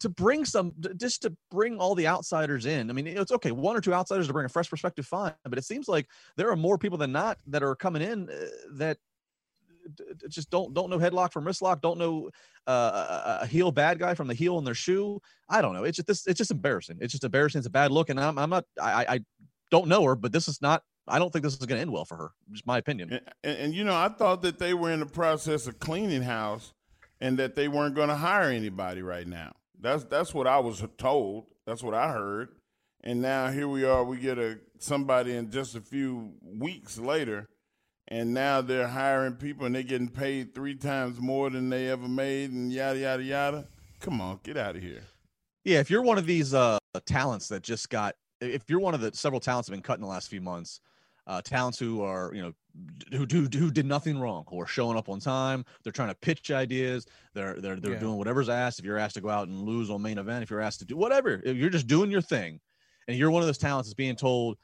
to 0.00 0.08
bring 0.08 0.44
some, 0.44 0.72
just 0.96 1.22
to 1.22 1.34
bring 1.50 1.78
all 1.78 1.94
the 1.94 2.08
outsiders 2.08 2.66
in. 2.66 2.90
I 2.90 2.92
mean, 2.92 3.06
it's 3.06 3.30
okay, 3.30 3.52
one 3.52 3.76
or 3.76 3.80
two 3.80 3.94
outsiders 3.94 4.26
to 4.26 4.32
bring 4.32 4.46
a 4.46 4.48
fresh 4.48 4.68
perspective, 4.68 5.06
fine. 5.06 5.32
But 5.44 5.56
it 5.56 5.64
seems 5.64 5.88
like 5.88 6.08
there 6.36 6.50
are 6.50 6.56
more 6.56 6.78
people 6.78 6.98
than 6.98 7.12
not 7.12 7.38
that 7.46 7.62
are 7.62 7.76
coming 7.76 8.02
in 8.02 8.28
uh, 8.28 8.46
that 8.72 8.98
just 10.28 10.50
don't 10.50 10.74
don't 10.74 10.90
know 10.90 10.98
headlock 10.98 11.32
from 11.32 11.44
wristlock, 11.44 11.80
don't 11.80 11.98
know 11.98 12.30
uh, 12.66 13.38
a 13.42 13.46
heel 13.46 13.72
bad 13.72 13.98
guy 13.98 14.14
from 14.14 14.28
the 14.28 14.34
heel 14.34 14.58
in 14.58 14.64
their 14.64 14.74
shoe. 14.74 15.20
I 15.48 15.62
don't 15.62 15.74
know. 15.74 15.84
It's 15.84 15.96
just 15.96 16.06
this. 16.06 16.26
It's 16.26 16.38
just 16.38 16.50
embarrassing. 16.50 16.98
It's 17.00 17.12
just 17.12 17.24
embarrassing. 17.24 17.58
It's 17.58 17.66
a 17.66 17.70
bad 17.70 17.90
look, 17.90 18.08
and 18.08 18.18
I'm 18.20 18.38
I'm 18.38 18.50
not. 18.50 18.64
I 18.80 19.06
I 19.08 19.20
don't 19.70 19.88
know 19.88 20.04
her, 20.04 20.14
but 20.14 20.32
this 20.32 20.48
is 20.48 20.62
not. 20.62 20.82
I 21.06 21.18
don't 21.18 21.32
think 21.32 21.42
this 21.42 21.52
is 21.52 21.58
going 21.66 21.76
to 21.76 21.82
end 21.82 21.92
well 21.92 22.04
for 22.04 22.16
her. 22.16 22.30
Just 22.52 22.66
my 22.66 22.78
opinion. 22.78 23.12
And, 23.12 23.20
and, 23.42 23.58
and, 23.58 23.74
you 23.74 23.84
know, 23.84 23.94
I 23.94 24.08
thought 24.08 24.40
that 24.40 24.58
they 24.58 24.72
were 24.72 24.90
in 24.90 25.00
the 25.00 25.06
process 25.06 25.66
of 25.66 25.78
cleaning 25.78 26.22
house, 26.22 26.72
and 27.20 27.38
that 27.38 27.54
they 27.54 27.68
weren't 27.68 27.94
going 27.94 28.08
to 28.08 28.16
hire 28.16 28.50
anybody 28.50 29.02
right 29.02 29.26
now. 29.26 29.54
That's 29.80 30.04
that's 30.04 30.32
what 30.32 30.46
I 30.46 30.58
was 30.58 30.82
told. 30.96 31.46
That's 31.66 31.82
what 31.82 31.94
I 31.94 32.12
heard. 32.12 32.48
And 33.02 33.20
now 33.20 33.50
here 33.50 33.68
we 33.68 33.84
are. 33.84 34.02
We 34.02 34.16
get 34.16 34.38
a 34.38 34.58
somebody 34.78 35.36
in 35.36 35.50
just 35.50 35.74
a 35.74 35.80
few 35.80 36.32
weeks 36.42 36.98
later 36.98 37.48
and 38.08 38.34
now 38.34 38.60
they're 38.60 38.88
hiring 38.88 39.34
people 39.34 39.66
and 39.66 39.74
they're 39.74 39.82
getting 39.82 40.08
paid 40.08 40.54
three 40.54 40.74
times 40.74 41.20
more 41.20 41.50
than 41.50 41.70
they 41.70 41.88
ever 41.88 42.08
made 42.08 42.50
and 42.50 42.72
yada 42.72 42.98
yada 42.98 43.22
yada. 43.22 43.66
Come 44.00 44.20
on 44.20 44.40
get 44.42 44.56
out 44.56 44.76
of 44.76 44.82
here. 44.82 45.02
Yeah 45.64 45.80
if 45.80 45.90
you're 45.90 46.02
one 46.02 46.18
of 46.18 46.26
these 46.26 46.54
uh 46.54 46.78
talents 47.06 47.48
that 47.48 47.62
just 47.62 47.88
got 47.90 48.14
if 48.40 48.64
you're 48.68 48.80
one 48.80 48.94
of 48.94 49.00
the 49.00 49.12
several 49.14 49.40
talents 49.40 49.68
that 49.68 49.72
have 49.72 49.82
been 49.82 49.86
cut 49.86 49.96
in 49.96 50.02
the 50.02 50.06
last 50.08 50.28
few 50.28 50.40
months 50.40 50.80
uh 51.26 51.40
talents 51.40 51.78
who 51.78 52.02
are 52.02 52.30
you 52.34 52.42
know 52.42 52.52
who 53.16 53.24
do 53.24 53.48
who 53.58 53.70
did 53.70 53.86
nothing 53.86 54.18
wrong 54.18 54.44
who 54.48 54.60
are 54.60 54.66
showing 54.66 54.98
up 54.98 55.08
on 55.08 55.20
time 55.20 55.64
they're 55.82 55.92
trying 55.92 56.08
to 56.08 56.14
pitch 56.14 56.50
ideas 56.50 57.06
they're 57.32 57.54
they're 57.60 57.76
they're 57.76 57.92
yeah. 57.92 57.98
doing 57.98 58.16
whatever's 58.18 58.48
asked. 58.48 58.78
If 58.78 58.84
you're 58.84 58.98
asked 58.98 59.14
to 59.14 59.20
go 59.20 59.30
out 59.30 59.48
and 59.48 59.62
lose 59.62 59.90
on 59.90 60.02
main 60.02 60.18
event 60.18 60.42
if 60.42 60.50
you're 60.50 60.60
asked 60.60 60.80
to 60.80 60.84
do 60.84 60.96
whatever 60.96 61.40
if 61.44 61.56
you're 61.56 61.70
just 61.70 61.86
doing 61.86 62.10
your 62.10 62.20
thing 62.20 62.60
and 63.08 63.16
you're 63.16 63.30
one 63.30 63.42
of 63.42 63.46
those 63.46 63.58
talents 63.58 63.88
that's 63.88 63.94
being 63.94 64.16
told 64.16 64.58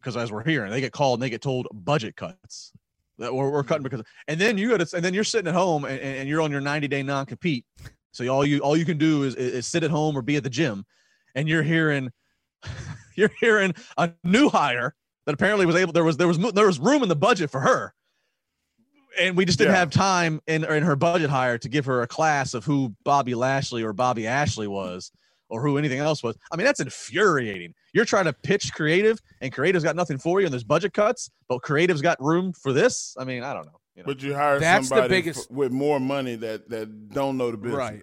because 0.00 0.16
as 0.16 0.32
we're 0.32 0.44
hearing, 0.44 0.70
they 0.70 0.80
get 0.80 0.92
called 0.92 1.18
and 1.18 1.22
they 1.22 1.30
get 1.30 1.42
told 1.42 1.68
budget 1.72 2.16
cuts 2.16 2.72
that 3.18 3.34
we're, 3.34 3.50
we're 3.50 3.64
cutting 3.64 3.84
mm-hmm. 3.84 3.96
because, 3.96 4.06
and 4.28 4.40
then 4.40 4.56
you 4.56 4.70
got 4.70 4.86
to, 4.86 4.96
and 4.96 5.04
then 5.04 5.12
you're 5.12 5.24
sitting 5.24 5.48
at 5.48 5.54
home 5.54 5.84
and, 5.84 6.00
and 6.00 6.28
you're 6.28 6.40
on 6.40 6.50
your 6.50 6.60
90 6.60 6.88
day 6.88 7.02
non 7.02 7.26
compete. 7.26 7.64
So 8.12 8.26
all 8.28 8.44
you 8.44 8.60
all 8.60 8.76
you 8.76 8.84
can 8.84 8.98
do 8.98 9.24
is, 9.24 9.34
is 9.34 9.66
sit 9.66 9.84
at 9.84 9.90
home 9.90 10.16
or 10.16 10.22
be 10.22 10.36
at 10.36 10.42
the 10.42 10.50
gym, 10.50 10.84
and 11.34 11.48
you're 11.48 11.62
hearing, 11.62 12.10
you're 13.16 13.30
hearing 13.40 13.74
a 13.96 14.10
new 14.24 14.48
hire 14.48 14.94
that 15.26 15.34
apparently 15.34 15.66
was 15.66 15.76
able 15.76 15.92
there 15.92 16.04
was 16.04 16.16
there 16.16 16.26
was 16.26 16.38
there 16.38 16.66
was 16.66 16.78
room 16.78 17.02
in 17.02 17.08
the 17.08 17.16
budget 17.16 17.50
for 17.50 17.60
her, 17.60 17.94
and 19.20 19.36
we 19.36 19.44
just 19.44 19.58
didn't 19.58 19.74
yeah. 19.74 19.78
have 19.78 19.90
time 19.90 20.40
in 20.46 20.64
in 20.64 20.82
her 20.82 20.96
budget 20.96 21.30
hire 21.30 21.58
to 21.58 21.68
give 21.68 21.84
her 21.84 22.02
a 22.02 22.06
class 22.06 22.54
of 22.54 22.64
who 22.64 22.94
Bobby 23.04 23.34
Lashley 23.34 23.82
or 23.82 23.92
Bobby 23.92 24.26
Ashley 24.26 24.66
was. 24.66 25.12
Or 25.48 25.62
who 25.62 25.78
anything 25.78 25.98
else 25.98 26.22
was. 26.22 26.36
I 26.52 26.56
mean, 26.56 26.64
that's 26.66 26.80
infuriating. 26.80 27.74
You're 27.94 28.04
trying 28.04 28.26
to 28.26 28.32
pitch 28.32 28.72
creative, 28.74 29.20
and 29.40 29.52
creative's 29.52 29.84
got 29.84 29.96
nothing 29.96 30.18
for 30.18 30.40
you, 30.40 30.46
and 30.46 30.52
there's 30.52 30.64
budget 30.64 30.92
cuts, 30.94 31.30
but 31.48 31.60
creative's 31.62 32.02
got 32.02 32.20
room 32.22 32.52
for 32.52 32.72
this. 32.72 33.16
I 33.18 33.24
mean, 33.24 33.42
I 33.42 33.54
don't 33.54 33.66
know. 33.66 33.80
You 33.96 34.02
know? 34.02 34.06
But 34.06 34.22
you 34.22 34.34
hire 34.34 34.58
That's 34.60 34.88
the 34.88 34.94
somebody 34.94 35.08
biggest- 35.08 35.50
f- 35.50 35.56
with 35.56 35.72
more 35.72 35.98
money 35.98 36.36
that 36.36 36.68
that 36.70 37.08
don't 37.10 37.36
know 37.36 37.50
the 37.50 37.56
business. 37.56 37.76
Right. 37.78 38.02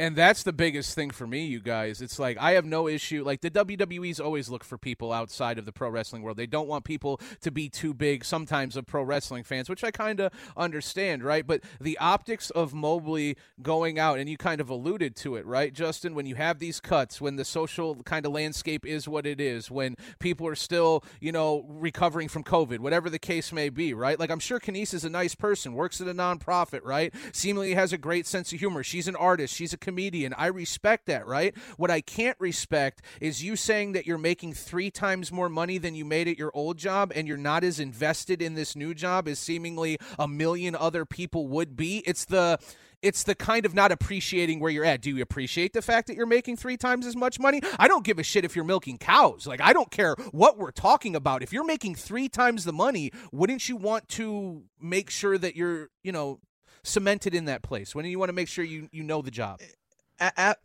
And 0.00 0.14
that's 0.14 0.44
the 0.44 0.52
biggest 0.52 0.94
thing 0.94 1.10
for 1.10 1.26
me, 1.26 1.46
you 1.46 1.58
guys. 1.58 2.00
It's 2.00 2.20
like 2.20 2.38
I 2.38 2.52
have 2.52 2.64
no 2.64 2.86
issue. 2.86 3.24
Like 3.24 3.40
the 3.40 3.50
WWE's 3.50 4.20
always 4.20 4.48
look 4.48 4.62
for 4.62 4.78
people 4.78 5.12
outside 5.12 5.58
of 5.58 5.64
the 5.64 5.72
pro 5.72 5.88
wrestling 5.90 6.22
world. 6.22 6.36
They 6.36 6.46
don't 6.46 6.68
want 6.68 6.84
people 6.84 7.20
to 7.40 7.50
be 7.50 7.68
too 7.68 7.92
big. 7.92 8.24
Sometimes 8.24 8.76
of 8.76 8.86
pro 8.86 9.02
wrestling 9.02 9.42
fans, 9.42 9.68
which 9.68 9.82
I 9.82 9.90
kind 9.90 10.20
of 10.20 10.32
understand, 10.56 11.24
right? 11.24 11.44
But 11.44 11.62
the 11.80 11.98
optics 11.98 12.50
of 12.50 12.72
Mobley 12.72 13.36
going 13.60 13.98
out, 13.98 14.20
and 14.20 14.30
you 14.30 14.36
kind 14.36 14.60
of 14.60 14.70
alluded 14.70 15.16
to 15.16 15.34
it, 15.34 15.44
right, 15.44 15.72
Justin? 15.72 16.14
When 16.14 16.26
you 16.26 16.36
have 16.36 16.60
these 16.60 16.78
cuts, 16.78 17.20
when 17.20 17.34
the 17.34 17.44
social 17.44 17.96
kind 18.04 18.24
of 18.24 18.30
landscape 18.30 18.86
is 18.86 19.08
what 19.08 19.26
it 19.26 19.40
is, 19.40 19.68
when 19.68 19.96
people 20.20 20.46
are 20.46 20.54
still, 20.54 21.02
you 21.20 21.32
know, 21.32 21.64
recovering 21.68 22.28
from 22.28 22.44
COVID, 22.44 22.78
whatever 22.78 23.10
the 23.10 23.18
case 23.18 23.52
may 23.52 23.68
be, 23.68 23.94
right? 23.94 24.18
Like 24.18 24.30
I'm 24.30 24.38
sure 24.38 24.60
Kenice 24.60 24.94
is 24.94 25.04
a 25.04 25.10
nice 25.10 25.34
person, 25.34 25.72
works 25.72 26.00
at 26.00 26.06
a 26.06 26.14
nonprofit, 26.14 26.82
right? 26.84 27.12
Seemingly 27.32 27.74
has 27.74 27.92
a 27.92 27.98
great 27.98 28.28
sense 28.28 28.52
of 28.52 28.60
humor. 28.60 28.84
She's 28.84 29.08
an 29.08 29.16
artist. 29.16 29.52
She's 29.52 29.72
a 29.72 29.87
comedian. 29.88 30.34
I 30.34 30.48
respect 30.48 31.06
that, 31.06 31.26
right? 31.26 31.56
What 31.78 31.90
I 31.90 32.02
can't 32.02 32.36
respect 32.38 33.00
is 33.22 33.42
you 33.42 33.56
saying 33.56 33.92
that 33.92 34.06
you're 34.06 34.18
making 34.18 34.52
three 34.52 34.90
times 34.90 35.32
more 35.32 35.48
money 35.48 35.78
than 35.78 35.94
you 35.94 36.04
made 36.04 36.28
at 36.28 36.36
your 36.36 36.50
old 36.52 36.76
job 36.76 37.10
and 37.14 37.26
you're 37.26 37.38
not 37.38 37.64
as 37.64 37.80
invested 37.80 38.42
in 38.42 38.54
this 38.54 38.76
new 38.76 38.92
job 38.92 39.26
as 39.26 39.38
seemingly 39.38 39.96
a 40.18 40.28
million 40.28 40.76
other 40.76 41.06
people 41.06 41.48
would 41.48 41.74
be. 41.74 42.02
It's 42.06 42.26
the 42.26 42.58
it's 43.00 43.22
the 43.22 43.34
kind 43.34 43.64
of 43.64 43.74
not 43.74 43.92
appreciating 43.92 44.60
where 44.60 44.70
you're 44.70 44.84
at. 44.84 45.00
Do 45.00 45.16
you 45.16 45.22
appreciate 45.22 45.72
the 45.72 45.80
fact 45.80 46.08
that 46.08 46.16
you're 46.16 46.26
making 46.26 46.56
three 46.56 46.76
times 46.76 47.06
as 47.06 47.16
much 47.16 47.38
money? 47.40 47.62
I 47.78 47.88
don't 47.88 48.04
give 48.04 48.18
a 48.18 48.22
shit 48.22 48.44
if 48.44 48.56
you're 48.56 48.64
milking 48.64 48.98
cows. 48.98 49.46
Like, 49.46 49.60
I 49.60 49.72
don't 49.72 49.90
care 49.90 50.16
what 50.32 50.58
we're 50.58 50.72
talking 50.72 51.14
about. 51.14 51.42
If 51.42 51.52
you're 51.52 51.64
making 51.64 51.94
three 51.94 52.28
times 52.28 52.64
the 52.64 52.72
money, 52.72 53.12
wouldn't 53.32 53.68
you 53.68 53.76
want 53.76 54.08
to 54.10 54.64
make 54.80 55.10
sure 55.10 55.38
that 55.38 55.54
you're, 55.54 55.90
you 56.02 56.12
know, 56.12 56.40
cemented 56.82 57.34
in 57.34 57.46
that 57.46 57.62
place? 57.62 57.94
Wouldn't 57.94 58.10
you 58.10 58.18
want 58.18 58.28
to 58.28 58.34
make 58.34 58.48
sure 58.48 58.64
you, 58.64 58.88
you 58.92 59.02
know 59.02 59.22
the 59.22 59.30
job? 59.30 59.60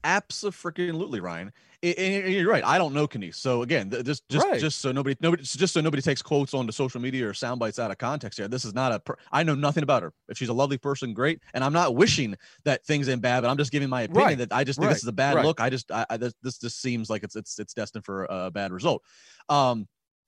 Absolutely, 0.03 1.19
Ryan. 1.19 1.51
And 1.83 2.33
you're 2.33 2.49
right. 2.49 2.63
I 2.63 2.77
don't 2.77 2.93
know 2.93 3.07
Kenice. 3.07 3.35
So 3.35 3.61
again, 3.61 3.89
just 3.89 4.27
just 4.29 4.47
Right. 4.47 4.59
just 4.59 4.79
so 4.79 4.91
nobody 4.93 5.17
nobody 5.19 5.43
just 5.43 5.73
so 5.73 5.81
nobody 5.81 6.01
takes 6.01 6.21
quotes 6.21 6.53
onto 6.53 6.71
social 6.71 7.01
media 7.01 7.27
or 7.27 7.33
sound 7.33 7.59
bites 7.59 7.77
out 7.77 7.91
of 7.91 7.97
context 7.97 8.39
here. 8.39 8.47
This 8.47 8.63
is 8.63 8.73
not 8.73 8.93
a. 8.93 8.99
Per- 9.01 9.17
I 9.33 9.43
know 9.43 9.53
nothing 9.53 9.83
about 9.83 10.01
her. 10.01 10.13
If 10.29 10.37
she's 10.37 10.47
a 10.47 10.53
lovely 10.53 10.77
person, 10.77 11.13
great. 11.13 11.41
And 11.53 11.61
I'm 11.63 11.73
not 11.73 11.93
wishing 11.93 12.35
that 12.63 12.85
things 12.85 13.09
end 13.09 13.21
bad, 13.21 13.41
but 13.41 13.49
I'm 13.49 13.57
just 13.57 13.71
giving 13.71 13.89
my 13.89 14.03
opinion 14.03 14.25
Right. 14.25 14.37
that 14.37 14.53
I 14.53 14.63
just 14.63 14.79
think 14.79 14.87
Right. 14.87 14.93
this 14.93 15.03
is 15.03 15.09
a 15.09 15.13
bad 15.13 15.43
look. 15.43 15.59
I 15.59 15.69
just 15.69 15.91
I, 15.91 16.05
I 16.09 16.17
this 16.17 16.33
this 16.41 16.57
just 16.57 16.81
seems 16.81 17.09
like 17.09 17.23
it's 17.23 17.35
it's 17.35 17.59
it's 17.59 17.73
destined 17.73 18.05
for 18.05 18.25
a 18.29 18.49
bad 18.49 18.71
result. 18.71 19.03
Um, 19.49 19.87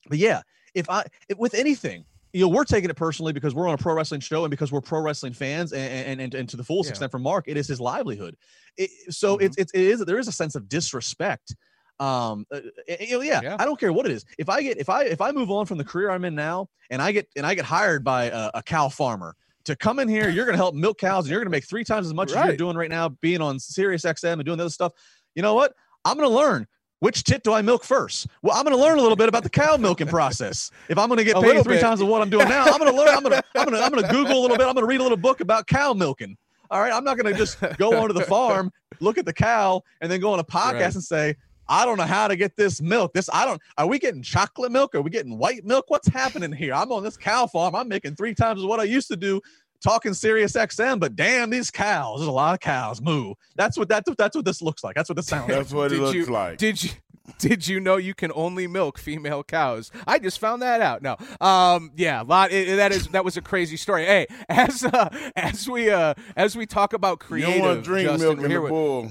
but 0.10 0.18
yeah, 0.18 0.42
if 0.74 0.90
I 0.90 1.06
if, 1.30 1.38
with 1.38 1.54
anything, 1.54 2.06
you 2.36 2.42
know, 2.42 2.50
we're 2.50 2.66
taking 2.66 2.90
it 2.90 2.96
personally 2.98 3.32
because 3.32 3.56
we're 3.56 3.68
on 3.68 3.76
a 3.76 3.78
pro 3.78 3.94
wrestling 3.94 4.20
show 4.20 4.44
and 4.44 4.52
because 4.52 4.70
we're 4.70 4.82
pro 4.82 5.00
wrestling 5.00 5.32
fans, 5.32 5.72
and 5.72 5.82
and 6.10 6.20
and, 6.22 6.34
and 6.34 6.50
to 6.50 6.58
the 6.58 6.64
fullest 6.66 6.88
Yeah. 6.90 6.92
extent 6.92 7.12
for 7.12 7.20
Mark, 7.20 7.46
it 7.48 7.56
is 7.56 7.66
his 7.68 7.80
livelihood. 7.80 8.36
It, 8.76 8.90
so 9.14 9.38
Mhm. 9.38 9.44
it's 9.44 9.58
it's 9.58 9.72
it 9.74 9.82
is 9.82 10.00
there 10.06 10.20
is 10.20 10.28
a 10.28 10.34
sense 10.34 10.56
of 10.56 10.68
disrespect. 10.68 11.56
Um, 11.98 12.46
uh, 12.52 12.56
uh, 12.58 12.96
you 13.00 13.18
know, 13.18 13.22
yeah, 13.22 13.42
Yeah. 13.42 13.56
I 13.58 13.64
don't 13.64 13.80
care 13.80 13.94
what 13.94 14.06
it 14.06 14.12
is. 14.12 14.26
If 14.38 14.50
I 14.50 14.62
get 14.62 14.78
if 14.78 14.90
I 14.90 15.04
if 15.06 15.22
I 15.22 15.32
move 15.32 15.50
on 15.50 15.66
from 15.66 15.78
the 15.78 15.86
career 15.86 16.10
I'm 16.10 16.26
in 16.26 16.36
now, 16.36 16.68
and 16.90 17.02
I 17.02 17.14
get 17.14 17.30
and 17.38 17.46
I 17.46 17.56
get 17.56 17.64
hired 17.64 18.04
by 18.04 18.26
a, 18.26 18.52
a 18.56 18.62
cow 18.64 18.90
farmer 18.90 19.36
to 19.64 19.76
come 19.78 20.00
in 20.00 20.10
here, 20.10 20.28
you're 20.28 20.46
going 20.46 20.54
to 20.58 20.64
help 20.66 20.76
milk 20.76 20.98
cows, 21.00 21.24
and 21.24 21.32
you're 21.32 21.40
going 21.40 21.48
to 21.48 21.58
make 21.58 21.66
three 21.66 21.86
times 21.86 22.06
as 22.06 22.14
much 22.14 22.32
as 22.34 22.36
you're 22.46 22.58
doing 22.58 22.76
right 22.76 22.90
now, 22.90 23.08
being 23.10 23.40
on 23.42 23.60
Sirius 23.60 24.04
XM 24.04 24.34
and 24.34 24.44
doing 24.46 24.58
the 24.58 24.66
other 24.66 24.70
stuff. 24.70 24.92
You 25.36 25.42
know 25.42 25.54
what? 25.56 25.74
I'm 26.04 26.18
going 26.18 26.30
to 26.30 26.36
learn 26.36 26.68
which 27.06 27.24
tit 27.24 27.44
do 27.44 27.54
I 27.54 27.62
milk 27.62 27.84
first? 27.84 28.26
Well, 28.42 28.58
I'm 28.58 28.64
going 28.64 28.76
to 28.76 28.82
learn 28.82 28.98
a 28.98 29.02
little 29.02 29.16
bit 29.16 29.30
about 29.30 29.44
the 29.44 29.50
cow 29.50 29.78
milking 29.78 30.08
process. 30.08 30.72
If 30.90 30.98
I'm 30.98 31.08
going 31.08 31.20
to 31.20 31.24
get 31.24 31.36
paid 31.36 31.64
three 31.64 31.76
bit. 31.76 31.82
times 31.82 32.02
of 32.02 32.08
what 32.08 32.20
I'm 32.20 32.32
doing 32.32 32.50
now, 32.50 32.64
I'm 32.66 32.80
going 32.80 32.92
to 32.92 32.98
learn. 32.98 33.10
I'm 33.10 33.22
going 33.22 33.40
to 33.40 33.44
I'm 33.56 33.66
going 33.66 33.78
to 33.78 33.84
I'm 33.86 33.92
going 33.92 34.04
to 34.04 34.12
Google 34.12 34.40
a 34.40 34.42
little 34.42 34.58
bit. 34.58 34.66
I'm 34.66 34.74
going 34.74 34.82
to 34.84 34.90
read 34.90 35.02
a 35.02 35.04
little 35.04 35.16
book 35.16 35.40
about 35.40 35.68
cow 35.68 35.94
milking. 35.94 36.36
All 36.72 36.82
right, 36.82 36.92
I'm 36.92 37.04
not 37.04 37.16
going 37.16 37.32
to 37.32 37.38
just 37.38 37.60
go 37.78 37.96
onto 37.96 38.16
the 38.16 38.24
farm, 38.24 38.72
look 39.02 39.20
at 39.20 39.26
the 39.28 39.34
cow, 39.34 39.84
and 40.02 40.12
then 40.12 40.20
go 40.20 40.34
on 40.34 40.40
a 40.40 40.44
podcast 40.44 40.74
Right. 40.74 40.96
and 40.96 41.04
say, 41.04 41.36
I 41.68 41.86
don't 41.86 41.98
know 41.98 42.06
how 42.06 42.28
to 42.28 42.36
get 42.36 42.56
this 42.56 42.82
milk. 42.82 43.14
This 43.14 43.30
I 43.32 43.46
don't. 43.46 43.62
Are 43.78 43.86
we 43.86 44.00
getting 44.00 44.24
chocolate 44.24 44.72
milk? 44.72 44.96
Are 44.96 45.02
we 45.02 45.12
getting 45.12 45.38
white 45.38 45.64
milk? 45.64 45.86
What's 45.90 46.08
happening 46.08 46.52
here? 46.52 46.74
I'm 46.74 46.92
on 46.92 47.04
this 47.04 47.18
cow 47.18 47.46
farm. 47.46 47.76
I'm 47.76 47.88
making 47.88 48.16
three 48.16 48.34
times 48.34 48.64
of 48.64 48.68
what 48.68 48.80
I 48.80 48.84
used 48.84 49.10
to 49.10 49.16
do 49.16 49.42
talking 49.84 50.14
Sirius 50.14 50.54
XM. 50.54 51.00
But 51.00 51.16
damn, 51.16 51.50
these 51.50 51.72
cows. 51.72 52.20
There's 52.20 52.28
a 52.28 52.32
lot 52.32 52.54
of 52.54 52.60
cows. 52.60 53.02
Moo. 53.02 53.34
That's 53.56 53.78
what 53.78 53.88
that's 53.90 54.08
what 54.10 54.18
that's 54.18 54.36
what 54.36 54.46
this 54.46 54.62
looks 54.62 54.84
like. 54.84 54.96
That's 54.96 55.10
what 55.10 55.16
this 55.16 55.28
sounds 55.28 55.50
like. 55.50 55.58
That's 55.58 55.74
what 55.74 55.92
it 55.92 55.96
Did 55.96 56.00
looks 56.02 56.16
you- 56.16 56.26
like. 56.28 56.58
Did 56.58 56.84
you 56.84 56.90
did 57.40 57.68
you 57.68 57.80
know 57.80 57.98
you 57.98 58.14
can 58.14 58.32
only 58.36 58.68
milk 58.68 59.00
female 59.00 59.44
cows? 59.44 59.92
I 60.06 60.20
just 60.20 60.40
found 60.40 60.62
that 60.62 60.82
out. 60.82 61.02
No, 61.02 61.18
um, 61.46 61.92
yeah, 61.96 62.22
lot. 62.22 62.52
It, 62.52 62.70
it- 62.70 62.76
that 62.76 62.92
is 62.92 63.08
that 63.10 63.26
was 63.26 63.36
a 63.38 63.42
crazy 63.42 63.78
story. 63.78 64.06
Hey, 64.06 64.28
as 64.50 64.84
uh, 64.84 65.10
as 65.36 65.68
we 65.68 65.90
uh, 65.90 66.14
as 66.36 66.56
we 66.56 66.66
talk 66.66 66.94
about 66.94 67.14
you 67.22 67.28
creative, 67.28 67.64
don't 67.64 67.84
drink 67.84 68.08
Justin, 68.10 68.28
milk 68.28 68.38
we're 68.40 68.46
in 68.46 68.52
here 68.52 68.60
the 68.60 68.64
with- 68.64 68.70
bull. 68.72 69.10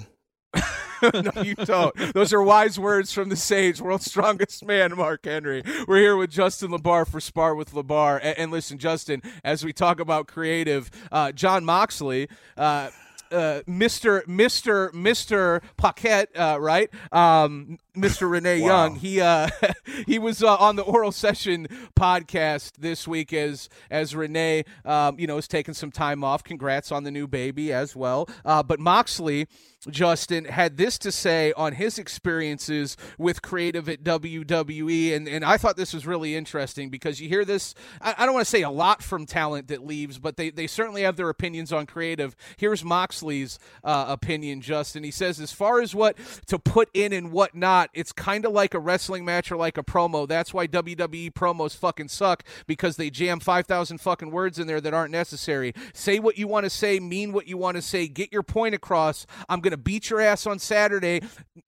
no, 1.14 1.42
you 1.42 1.54
don't. 1.54 1.94
Those 2.14 2.32
are 2.32 2.42
wise 2.42 2.78
words 2.78 3.12
from 3.12 3.28
the 3.28 3.36
sage, 3.36 3.80
world's 3.80 4.06
strongest 4.06 4.64
man, 4.64 4.96
Mark 4.96 5.24
Henry. 5.24 5.62
We're 5.86 5.98
here 5.98 6.16
with 6.16 6.30
Justin 6.30 6.70
Labar 6.70 7.06
for 7.06 7.20
Spar 7.20 7.54
with 7.54 7.72
Labar. 7.72 8.20
And, 8.22 8.38
and 8.38 8.52
listen, 8.52 8.78
Justin, 8.78 9.22
as 9.42 9.64
we 9.64 9.72
talk 9.72 10.00
about 10.00 10.26
creative, 10.26 10.90
uh, 11.12 11.32
Jon 11.32 11.64
Moxley. 11.64 12.28
Uh, 12.56 12.90
uh, 13.32 13.62
Mr. 13.66 14.22
Mr. 14.26 14.92
Mr. 14.92 15.60
Paquette, 15.76 16.28
uh, 16.36 16.58
right? 16.60 16.88
Um, 17.10 17.78
Mr. 17.96 18.28
Renee 18.30 18.60
Wow. 18.60 18.66
Young. 18.66 18.96
He 18.96 19.20
uh, 19.20 19.48
he 20.06 20.18
was 20.18 20.42
uh, 20.42 20.56
on 20.56 20.76
the 20.76 20.82
Oral 20.82 21.12
Session 21.12 21.66
podcast 21.98 22.72
this 22.78 23.06
week 23.06 23.32
as 23.32 23.68
as 23.90 24.14
Renee, 24.16 24.64
um, 24.84 25.18
you 25.18 25.26
know, 25.26 25.38
is 25.38 25.48
taking 25.48 25.74
some 25.74 25.90
time 25.90 26.24
off. 26.24 26.42
Congrats 26.44 26.90
on 26.92 27.04
the 27.04 27.10
new 27.10 27.26
baby 27.26 27.72
as 27.72 27.94
well. 27.96 28.28
Uh, 28.44 28.62
but 28.62 28.80
Moxley. 28.80 29.46
Justin 29.90 30.46
had 30.46 30.78
this 30.78 30.96
to 30.96 31.12
say 31.12 31.52
on 31.58 31.74
his 31.74 31.98
experiences 31.98 32.96
with 33.18 33.42
creative 33.42 33.86
at 33.86 34.02
WWE, 34.02 35.14
and, 35.14 35.28
and 35.28 35.44
I 35.44 35.58
thought 35.58 35.76
this 35.76 35.92
was 35.92 36.06
really 36.06 36.34
interesting 36.34 36.88
because 36.88 37.20
you 37.20 37.28
hear 37.28 37.44
this. 37.44 37.74
I, 38.00 38.14
I 38.16 38.24
don't 38.24 38.32
want 38.34 38.46
to 38.46 38.50
say 38.50 38.62
a 38.62 38.70
lot 38.70 39.02
from 39.02 39.26
talent 39.26 39.68
that 39.68 39.84
leaves, 39.84 40.18
but 40.18 40.38
they, 40.38 40.48
they 40.48 40.66
certainly 40.66 41.02
have 41.02 41.16
their 41.16 41.28
opinions 41.28 41.70
on 41.70 41.84
creative. 41.84 42.34
Here's 42.56 42.82
Moxley's 42.82 43.58
uh, 43.82 44.06
opinion, 44.08 44.62
Justin. 44.62 45.04
He 45.04 45.10
says, 45.10 45.38
as 45.38 45.52
far 45.52 45.82
as 45.82 45.94
what 45.94 46.16
to 46.46 46.58
put 46.58 46.88
in 46.94 47.12
and 47.12 47.30
what 47.30 47.54
not, 47.54 47.83
it's 47.92 48.12
kind 48.12 48.44
of 48.44 48.52
like 48.52 48.74
a 48.74 48.78
wrestling 48.78 49.24
match 49.24 49.50
or 49.50 49.56
like 49.56 49.76
a 49.76 49.82
promo. 49.82 50.26
That's 50.26 50.54
why 50.54 50.66
WWE 50.66 51.32
promos 51.32 51.76
fucking 51.76 52.08
suck 52.08 52.44
because 52.66 52.96
they 52.96 53.10
jam 53.10 53.40
5,000 53.40 53.98
fucking 53.98 54.30
words 54.30 54.58
in 54.58 54.66
there 54.66 54.80
that 54.80 54.94
aren't 54.94 55.12
necessary. 55.12 55.74
Say 55.92 56.18
what 56.18 56.38
you 56.38 56.46
want 56.46 56.64
to 56.64 56.70
say, 56.70 57.00
mean 57.00 57.32
what 57.32 57.48
you 57.48 57.56
want 57.56 57.76
to 57.76 57.82
say, 57.82 58.08
get 58.08 58.32
your 58.32 58.42
point 58.42 58.74
across. 58.74 59.26
I'm 59.48 59.60
going 59.60 59.72
to 59.72 59.76
beat 59.76 60.10
your 60.10 60.20
ass 60.20 60.46
on 60.46 60.58
Saturday 60.58 61.22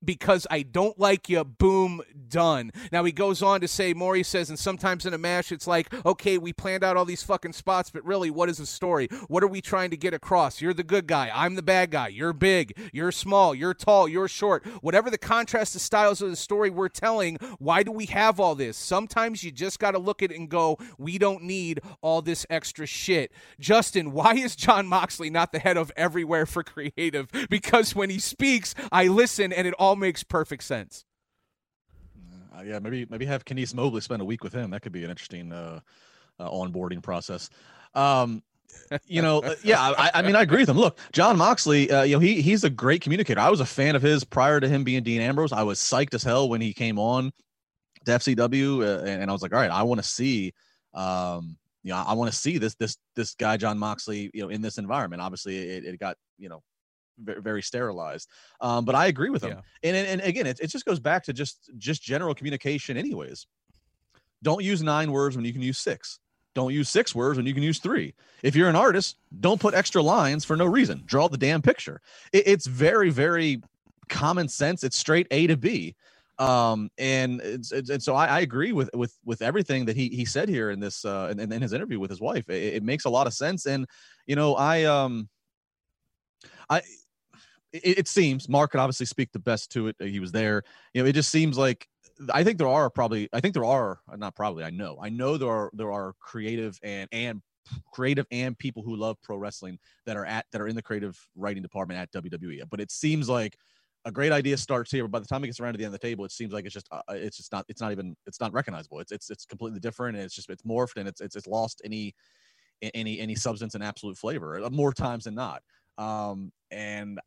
because 0.05 0.47
I 0.51 0.63
don't 0.63 0.99
like 0.99 1.29
you. 1.29 1.45
Boom, 1.45 2.03
done. 2.29 2.71
Now 2.93 3.05
he 3.05 3.13
goes 3.13 3.43
on 3.43 3.61
to 3.61 3.69
say. 3.69 3.95
He 3.97 4.23
says, 4.23 4.51
and 4.51 4.59
sometimes 4.59 5.07
in 5.07 5.15
a 5.15 5.19
match, 5.19 5.53
it's 5.53 5.67
like, 5.67 5.93
okay, 6.05 6.39
we 6.39 6.53
planned 6.53 6.85
out 6.85 6.97
all 6.97 7.05
these 7.05 7.23
fucking 7.23 7.53
spots, 7.53 7.91
but 7.91 8.05
really, 8.05 8.31
what 8.31 8.49
is 8.49 8.59
the 8.59 8.67
story? 8.67 9.09
What 9.29 9.43
are 9.43 9.49
we 9.49 9.61
trying 9.61 9.91
to 9.91 9.97
get 9.97 10.13
across? 10.13 10.61
You're 10.61 10.75
the 10.75 10.83
good 10.83 11.07
guy. 11.07 11.31
I'm 11.35 11.55
the 11.55 11.63
bad 11.63 11.91
guy. 11.91 12.09
You're 12.09 12.33
big. 12.33 12.77
You're 12.93 13.13
small. 13.13 13.55
You're 13.55 13.75
tall. 13.75 14.09
You're 14.09 14.29
short. 14.29 14.67
Whatever 14.83 15.11
the 15.11 15.19
contrast 15.19 15.75
of 15.75 15.81
styles 16.07 16.23
of 16.23 16.31
the 16.31 16.37
story 16.37 16.71
we're 16.71 16.89
telling, 16.89 17.37
why 17.59 17.83
do 17.83 17.91
we 17.91 18.07
have 18.07 18.39
all 18.39 18.55
this? 18.55 18.77
Sometimes 18.77 19.43
you 19.43 19.51
just 19.51 19.81
got 19.81 19.93
to 19.93 19.99
look 19.99 20.23
at 20.23 20.31
it 20.31 20.39
and 20.39 20.49
go, 20.49 20.79
we 20.99 21.19
don't 21.19 21.43
need 21.43 21.81
all 22.01 22.23
this 22.23 22.47
extra 22.49 22.87
shit. 22.87 23.33
Justin, 23.59 24.13
why 24.13 24.35
is 24.35 24.55
Jon 24.55 24.87
Moxley 24.87 25.31
not 25.31 25.51
the 25.51 25.59
head 25.59 25.77
of 25.77 25.91
everywhere 25.97 26.47
for 26.47 26.63
creative? 26.63 27.29
Because 27.51 27.97
when 27.97 28.09
he 28.09 28.21
speaks, 28.21 28.75
I 28.93 29.09
listen 29.09 29.53
and 29.53 29.67
it 29.67 29.75
all 29.81 29.97
makes 29.97 30.23
perfect 30.23 30.63
sense. 30.63 31.05
Uh, 32.57 32.63
yeah, 32.63 32.79
maybe 32.79 33.05
maybe 33.11 33.27
have 33.27 33.45
Kenice 33.45 33.75
Mobley 33.75 34.01
spend 34.01 34.23
a 34.23 34.25
week 34.25 34.43
with 34.43 34.53
him. 34.53 34.71
That 34.71 34.81
could 34.81 34.93
be 34.93 35.05
an 35.05 35.11
interesting 35.11 35.53
uh, 35.53 35.81
uh, 36.39 36.49
onboarding 36.49 37.03
process. 37.03 37.51
Um, 37.95 38.43
you 39.07 39.23
know, 39.23 39.41
uh, 39.41 39.55
yeah, 39.63 39.81
I, 39.81 40.11
I 40.15 40.23
mean, 40.23 40.37
I 40.37 40.43
agree 40.43 40.61
with 40.61 40.69
him. 40.69 40.79
Look, 40.79 40.99
Jon 41.13 41.37
Moxley, 41.37 41.91
uh, 41.91 42.03
you 42.03 42.17
know, 42.17 42.21
he 42.21 42.41
he's 42.41 42.65
a 42.65 42.71
great 42.71 43.01
communicator. 43.01 43.41
I 43.41 43.51
was 43.51 43.61
a 43.61 43.67
fan 43.67 43.97
of 43.97 44.03
his 44.03 44.25
prior 44.25 44.61
to 44.61 44.69
him 44.69 44.85
being 44.85 45.03
Dean 45.03 45.21
Ambrose. 45.21 45.53
I 45.53 45.63
was 45.63 45.79
psyched 45.79 46.15
as 46.15 46.23
hell 46.23 46.49
when 46.49 46.61
he 46.61 46.73
came 46.73 46.99
on 46.99 47.33
to 48.05 48.13
FCW, 48.13 48.81
uh, 48.81 49.01
and, 49.01 49.23
and 49.23 49.31
I 49.31 49.33
was 49.33 49.43
like, 49.43 49.53
all 49.53 49.61
right, 49.61 49.71
I 49.71 49.83
want 49.83 50.01
to 50.01 50.09
see, 50.09 50.53
um, 50.95 51.57
you 51.83 51.93
know, 51.93 52.03
I 52.07 52.15
want 52.15 52.31
to 52.31 52.37
see 52.37 52.59
this 52.59 52.75
this 52.77 52.97
this 53.15 53.35
guy 53.35 53.57
Jon 53.57 53.79
Moxley, 53.79 54.31
you 54.33 54.43
know, 54.43 54.49
in 54.49 54.63
this 54.63 54.79
environment. 54.79 55.23
Obviously, 55.23 55.57
it, 55.57 55.85
it 55.85 55.99
got 55.99 56.17
you 56.39 56.49
know 56.49 56.63
very, 57.19 57.43
very 57.43 57.63
sterilized. 57.63 58.29
Um, 58.61 58.85
but 58.85 58.95
I 58.95 59.07
agree 59.07 59.31
with 59.31 59.43
him. 59.43 59.51
Yeah. 59.51 59.89
And, 59.89 59.97
and 59.97 60.09
and 60.09 60.21
again, 60.23 60.47
it, 60.47 60.61
it 60.61 60.69
just 60.69 60.85
goes 60.85 61.01
back 61.01 61.25
to 61.25 61.33
just 61.33 61.71
just 61.79 62.03
general 62.03 62.35
communication, 62.35 62.97
anyways. 62.97 63.47
Don't 64.43 64.63
use 64.63 64.83
nine 64.83 65.13
words 65.13 65.37
when 65.37 65.45
you 65.45 65.53
can 65.53 65.63
use 65.63 65.79
six. 65.79 66.19
Don't 66.57 66.73
use 66.73 66.89
six 66.89 67.15
words 67.15 67.37
when 67.37 67.45
you 67.45 67.53
can 67.53 67.63
use 67.63 67.79
three. 67.81 68.15
If 68.43 68.57
you're 68.57 68.71
an 68.71 68.77
artist, 68.77 69.19
don't 69.41 69.61
put 69.61 69.75
extra 69.75 70.01
lines 70.01 70.43
for 70.43 70.57
no 70.57 70.65
reason. 70.65 71.03
Draw 71.05 71.29
the 71.29 71.37
damn 71.37 71.61
picture. 71.61 72.01
It, 72.33 72.45
it's 72.47 72.67
very, 72.67 73.11
very 73.11 73.61
common 74.09 74.49
sense. 74.49 74.83
It's 74.83 74.97
straight 74.97 75.27
A 75.31 75.49
to 75.49 75.59
B. 75.59 75.97
Um, 76.39 76.91
and 76.97 77.43
it's, 77.43 77.73
it's, 77.73 77.91
and 77.91 78.03
so 78.03 78.15
I, 78.15 78.27
I, 78.29 78.41
agree 78.41 78.73
with 78.73 78.89
with 78.95 79.15
with 79.23 79.43
everything 79.43 79.85
that 79.85 79.97
he 79.97 80.09
he 80.09 80.25
said 80.25 80.49
here 80.49 80.71
in 80.71 80.81
this 80.81 81.05
uh 81.05 81.29
in, 81.31 81.41
in 81.41 81.63
his 81.63 81.75
interview 81.75 82.01
with 82.01 82.09
his 82.09 82.21
wife. 82.23 82.49
It, 82.49 82.77
it 82.77 82.83
makes 82.83 83.05
a 83.05 83.11
lot 83.11 83.27
of 83.27 83.35
sense. 83.35 83.67
And 83.67 83.87
you 84.27 84.37
know, 84.37 84.55
I 84.55 84.85
um, 84.85 85.29
I 86.71 86.79
it, 87.73 87.99
it, 87.99 88.09
seems 88.09 88.49
Mark 88.49 88.71
could 88.71 88.81
obviously 88.81 89.07
speak 89.07 89.33
the 89.33 89.39
best 89.39 89.73
to 89.73 89.89
it. 89.89 89.97
He 89.99 90.21
was 90.21 90.33
there. 90.33 90.63
You 90.95 91.03
know, 91.03 91.09
it 91.09 91.15
just 91.15 91.31
seems 91.31 91.59
like 91.59 91.87
I 92.33 92.45
think 92.45 92.59
there 92.59 92.69
are 92.69 92.89
probably 92.91 93.29
I 93.33 93.41
think 93.41 93.55
there 93.55 93.65
are 93.65 94.01
not 94.17 94.35
probably 94.35 94.65
I 94.65 94.71
know 94.71 94.99
I 95.01 95.09
know 95.09 95.37
there 95.37 95.51
are 95.51 95.71
there 95.75 95.93
are 95.93 96.15
creative 96.21 96.79
and 96.83 97.09
and 97.13 97.43
creative 97.93 98.27
and 98.31 98.59
people 98.59 98.83
who 98.83 98.97
love 98.97 99.17
pro 99.23 99.37
wrestling 99.37 99.79
that 100.07 100.17
are 100.17 100.25
at 100.25 100.47
that 100.53 100.61
are 100.61 100.69
in 100.69 100.77
the 100.77 100.83
creative 100.83 101.19
writing 101.35 101.63
department 101.63 102.01
at 102.01 102.23
WWE. 102.23 102.63
But 102.71 102.81
it 102.81 102.91
seems 102.91 103.29
like 103.29 103.57
a 104.05 104.13
great 104.13 104.33
idea 104.33 104.57
starts 104.57 104.91
here, 104.91 105.03
but 105.05 105.11
by 105.11 105.19
the 105.19 105.27
time 105.27 105.43
it 105.43 105.49
gets 105.49 105.59
around 105.59 105.73
to 105.73 105.79
the 105.79 105.85
end 105.85 105.93
of 105.93 106.01
the 106.01 106.07
table, 106.07 106.25
it 106.25 106.33
seems 106.33 106.53
like 106.53 106.65
it's 106.65 106.75
just 106.75 106.89
uh, 106.93 107.01
it's 107.11 107.37
just 107.37 107.53
not 107.53 107.65
it's 107.69 107.81
not 107.81 107.93
even 107.93 108.17
it's 108.27 108.41
not 108.41 108.53
recognizable. 108.53 109.01
It's 109.01 109.13
it's 109.13 109.31
it's 109.31 109.45
completely 109.45 109.81
different, 109.81 110.17
and 110.17 110.25
it's 110.25 110.35
just 110.35 110.49
it's 110.49 110.63
morphed 110.63 110.97
and 110.97 111.09
it's 111.09 111.21
it's, 111.21 111.37
it's 111.37 111.47
lost 111.47 111.83
any 111.85 112.15
any 112.95 113.19
any 113.19 113.35
substance 113.35 113.75
and 113.75 113.83
absolute 113.83 114.17
flavor 114.17 114.63
uh, 114.63 114.71
more 114.71 114.93
times 114.93 115.25
than 115.25 115.35
not. 115.35 115.63
Um, 115.99 116.53
and 116.71 117.21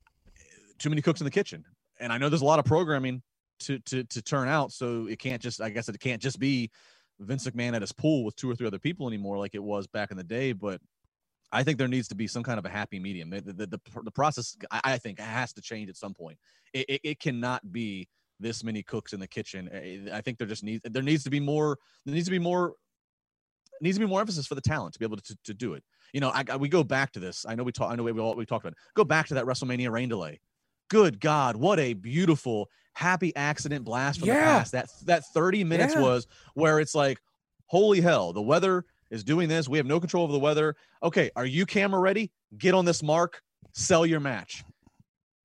too 0.77 0.89
many 0.89 1.01
cooks 1.01 1.19
in 1.19 1.25
the 1.25 1.31
kitchen. 1.31 1.65
And 1.99 2.13
I 2.13 2.17
know 2.17 2.29
there's 2.29 2.41
a 2.41 2.45
lot 2.45 2.59
of 2.59 2.65
programming 2.65 3.21
to 3.59 3.79
to 3.79 4.03
to 4.03 4.21
turn 4.21 4.47
out, 4.47 4.71
so 4.71 5.07
it 5.07 5.19
can't 5.19 5.41
just 5.41 5.61
I 5.61 5.69
guess 5.69 5.89
it 5.89 5.99
can't 5.99 6.21
just 6.21 6.39
be 6.39 6.71
Vince 7.19 7.47
McMahon 7.47 7.75
at 7.75 7.81
his 7.81 7.91
pool 7.91 8.23
with 8.23 8.35
two 8.35 8.49
or 8.49 8.55
three 8.55 8.67
other 8.67 8.79
people 8.79 9.07
anymore 9.07 9.37
like 9.37 9.55
it 9.55 9.63
was 9.63 9.87
back 9.87 10.11
in 10.11 10.17
the 10.17 10.23
day. 10.23 10.53
But 10.53 10.81
I 11.51 11.63
think 11.63 11.77
there 11.77 11.87
needs 11.87 12.07
to 12.09 12.15
be 12.15 12.27
some 12.27 12.43
kind 12.43 12.59
of 12.59 12.65
a 12.65 12.69
happy 12.69 12.99
medium. 12.99 13.29
The, 13.29 13.41
the, 13.41 13.65
the, 13.65 13.79
the 14.03 14.11
process, 14.11 14.55
I, 14.71 14.97
think, 14.97 15.19
has 15.19 15.51
to 15.53 15.61
change 15.61 15.89
at 15.89 15.97
some 15.97 16.13
point. 16.13 16.37
It, 16.73 16.85
it, 16.87 17.01
it, 17.03 17.19
cannot 17.19 17.71
be 17.71 18.07
this 18.39 18.63
many 18.63 18.83
cooks 18.83 19.13
in 19.13 19.19
the 19.19 19.27
kitchen. 19.27 19.69
I 20.13 20.21
think 20.21 20.37
there 20.37 20.47
just 20.47 20.63
needs 20.63 20.83
there 20.83 21.03
needs 21.03 21.23
to 21.23 21.29
be 21.29 21.39
more. 21.39 21.77
There 22.05 22.13
needs 22.13 22.27
to 22.27 22.31
be 22.31 22.39
more. 22.39 22.73
Needs 23.81 23.95
to 23.95 24.01
be 24.01 24.09
more 24.09 24.19
emphasis 24.19 24.45
for 24.45 24.55
the 24.55 24.61
talent 24.61 24.93
to 24.93 24.99
be 24.99 25.05
able 25.05 25.17
to, 25.17 25.37
to 25.45 25.53
do 25.53 25.73
it. 25.73 25.83
You 26.11 26.19
know, 26.19 26.29
I, 26.29 26.43
I, 26.49 26.57
we 26.57 26.67
go 26.67 26.83
back 26.83 27.13
to 27.13 27.19
this. 27.19 27.45
I 27.47 27.55
know 27.55 27.63
we 27.63 27.71
talk. 27.71 27.91
I 27.91 27.95
know 27.95 28.03
we 28.03 28.11
all 28.19 28.35
we 28.35 28.45
talked 28.45 28.65
about. 28.65 28.73
It. 28.73 28.93
Go 28.93 29.05
back 29.05 29.27
to 29.27 29.35
that 29.35 29.45
WrestleMania 29.45 29.89
rain 29.89 30.09
delay. 30.09 30.39
Good 30.89 31.19
God, 31.19 31.55
what 31.55 31.79
a 31.79 31.93
beautiful 31.93 32.69
happy 32.93 33.35
accident 33.35 33.85
blast 33.85 34.19
from 34.19 34.27
yeah. 34.27 34.35
the 34.35 34.41
past. 34.41 34.71
That 34.73 34.89
that 35.05 35.25
30 35.33 35.63
minutes 35.63 35.95
yeah. 35.95 36.01
was 36.01 36.27
where 36.53 36.79
it's 36.79 36.93
like, 36.93 37.19
holy 37.67 38.01
hell, 38.01 38.33
the 38.33 38.41
weather 38.41 38.85
is 39.09 39.23
doing 39.23 39.49
this. 39.49 39.69
We 39.69 39.77
have 39.77 39.87
no 39.87 39.99
control 39.99 40.23
over 40.23 40.33
the 40.33 40.39
weather. 40.39 40.75
Okay, 41.01 41.31
are 41.35 41.45
you 41.45 41.65
camera 41.65 41.99
ready? 41.99 42.31
Get 42.57 42.73
on 42.73 42.85
this 42.85 43.01
mark, 43.01 43.41
sell 43.71 44.05
your 44.05 44.19
match. 44.19 44.63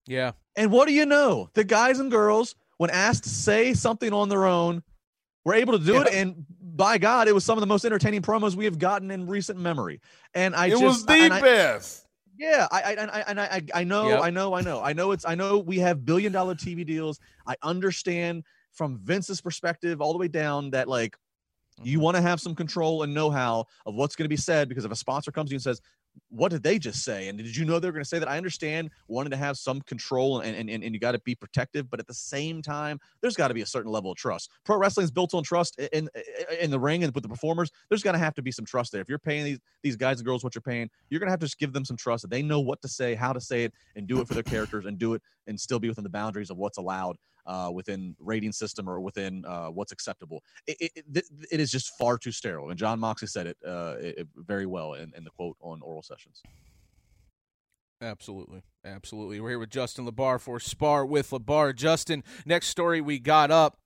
Yeah. 0.06 0.32
And 0.56 0.70
what 0.70 0.86
do 0.88 0.94
you 0.94 1.06
know? 1.06 1.48
The 1.54 1.64
guys 1.64 1.98
and 1.98 2.10
girls, 2.10 2.54
when 2.76 2.90
asked 2.90 3.24
to 3.24 3.30
say 3.30 3.74
something 3.74 4.12
on 4.12 4.28
their 4.28 4.46
own, 4.46 4.82
were 5.44 5.54
able 5.54 5.78
to 5.78 5.84
do 5.84 5.94
yeah. 5.94 6.02
it. 6.02 6.14
And 6.14 6.44
by 6.60 6.98
God, 6.98 7.28
it 7.28 7.34
was 7.34 7.44
some 7.44 7.58
of 7.58 7.60
the 7.60 7.66
most 7.66 7.84
entertaining 7.84 8.22
promos 8.22 8.54
we 8.54 8.64
have 8.64 8.78
gotten 8.78 9.10
in 9.10 9.26
recent 9.26 9.58
memory. 9.58 10.00
And 10.34 10.54
I 10.54 10.66
it 10.66 10.70
just, 10.70 10.82
was 10.82 11.06
the 11.06 11.12
I, 11.12 11.40
best. 11.40 12.03
Yeah, 12.36 12.66
I, 12.70 12.82
I 12.82 12.92
and 12.94 13.10
I 13.10 13.24
and 13.28 13.40
I 13.40 13.62
I 13.74 13.84
know, 13.84 14.08
yep. 14.08 14.20
I 14.22 14.30
know, 14.30 14.54
I 14.54 14.60
know, 14.60 14.82
I 14.82 14.92
know. 14.92 15.12
It's 15.12 15.24
I 15.24 15.34
know 15.34 15.58
we 15.58 15.78
have 15.78 16.04
billion 16.04 16.32
dollar 16.32 16.54
TV 16.54 16.84
deals. 16.84 17.20
I 17.46 17.54
understand 17.62 18.44
from 18.72 18.98
Vince's 18.98 19.40
perspective 19.40 20.00
all 20.00 20.12
the 20.12 20.18
way 20.18 20.28
down 20.28 20.70
that 20.70 20.88
like 20.88 21.16
you 21.82 21.98
mm-hmm. 21.98 22.04
want 22.04 22.16
to 22.16 22.22
have 22.22 22.40
some 22.40 22.54
control 22.54 23.02
and 23.02 23.14
know-how 23.14 23.66
of 23.86 23.94
what's 23.94 24.16
going 24.16 24.24
to 24.24 24.28
be 24.28 24.36
said 24.36 24.68
because 24.68 24.84
if 24.84 24.92
a 24.92 24.96
sponsor 24.96 25.30
comes 25.30 25.50
to 25.50 25.54
you 25.54 25.56
and 25.56 25.62
says, 25.62 25.80
what 26.30 26.50
did 26.50 26.62
they 26.62 26.78
just 26.78 27.04
say? 27.04 27.28
And 27.28 27.38
did 27.38 27.56
you 27.56 27.64
know 27.64 27.78
they 27.78 27.88
were 27.88 27.92
going 27.92 28.02
to 28.02 28.08
say 28.08 28.18
that? 28.18 28.28
I 28.28 28.36
understand 28.36 28.90
wanting 29.08 29.30
to 29.30 29.36
have 29.36 29.56
some 29.56 29.80
control 29.82 30.40
and, 30.40 30.56
and, 30.56 30.70
and 30.70 30.94
you 30.94 30.98
got 30.98 31.12
to 31.12 31.20
be 31.20 31.34
protective, 31.34 31.88
but 31.88 32.00
at 32.00 32.06
the 32.06 32.14
same 32.14 32.60
time, 32.62 32.98
there's 33.20 33.36
got 33.36 33.48
to 33.48 33.54
be 33.54 33.62
a 33.62 33.66
certain 33.66 33.90
level 33.90 34.10
of 34.10 34.16
trust. 34.16 34.50
Pro 34.64 34.76
wrestling 34.76 35.04
is 35.04 35.10
built 35.10 35.34
on 35.34 35.42
trust 35.42 35.78
in, 35.92 36.08
in 36.60 36.70
the 36.70 36.78
ring 36.78 37.04
and 37.04 37.14
with 37.14 37.22
the 37.22 37.28
performers. 37.28 37.70
There's 37.88 38.02
got 38.02 38.12
to 38.12 38.18
have 38.18 38.34
to 38.34 38.42
be 38.42 38.50
some 38.50 38.64
trust 38.64 38.92
there. 38.92 39.00
If 39.00 39.08
you're 39.08 39.18
paying 39.18 39.44
these, 39.44 39.58
these 39.82 39.96
guys 39.96 40.18
and 40.18 40.26
girls 40.26 40.42
what 40.42 40.54
you're 40.54 40.62
paying, 40.62 40.90
you're 41.10 41.20
going 41.20 41.28
to 41.28 41.32
have 41.32 41.40
to 41.40 41.46
just 41.46 41.58
give 41.58 41.72
them 41.72 41.84
some 41.84 41.96
trust 41.96 42.22
that 42.22 42.30
they 42.30 42.42
know 42.42 42.60
what 42.60 42.82
to 42.82 42.88
say, 42.88 43.14
how 43.14 43.32
to 43.32 43.40
say 43.40 43.64
it, 43.64 43.72
and 43.96 44.06
do 44.06 44.20
it 44.20 44.28
for 44.28 44.34
their 44.34 44.42
characters 44.42 44.86
and 44.86 44.98
do 44.98 45.14
it 45.14 45.22
and 45.46 45.58
still 45.58 45.78
be 45.78 45.88
within 45.88 46.04
the 46.04 46.10
boundaries 46.10 46.50
of 46.50 46.56
what's 46.56 46.78
allowed 46.78 47.16
uh, 47.46 47.70
within 47.72 48.16
rating 48.18 48.52
system 48.52 48.88
or 48.88 49.00
within 49.00 49.44
uh, 49.46 49.66
what's 49.68 49.92
acceptable. 49.92 50.42
It, 50.66 50.92
it, 50.96 51.24
it 51.50 51.60
is 51.60 51.70
just 51.70 51.96
far 51.98 52.18
too 52.18 52.32
sterile. 52.32 52.70
And 52.70 52.78
Jon 52.78 52.98
Moxley 52.98 53.28
said 53.28 53.46
it, 53.46 53.56
uh, 53.66 53.96
it 53.98 54.28
very 54.36 54.66
well 54.66 54.94
in, 54.94 55.12
in 55.16 55.24
the 55.24 55.30
quote 55.30 55.56
on 55.60 55.80
Oral 55.82 56.02
Sessions. 56.02 56.42
Absolutely. 58.00 58.62
Absolutely. 58.84 59.40
We're 59.40 59.50
here 59.50 59.58
with 59.58 59.70
Justin 59.70 60.06
LaBar 60.06 60.40
for 60.40 60.60
Spar 60.60 61.06
with 61.06 61.30
LaBar. 61.30 61.74
Justin, 61.74 62.22
next 62.44 62.68
story 62.68 63.00
we 63.00 63.18
got 63.18 63.50
up 63.50 63.78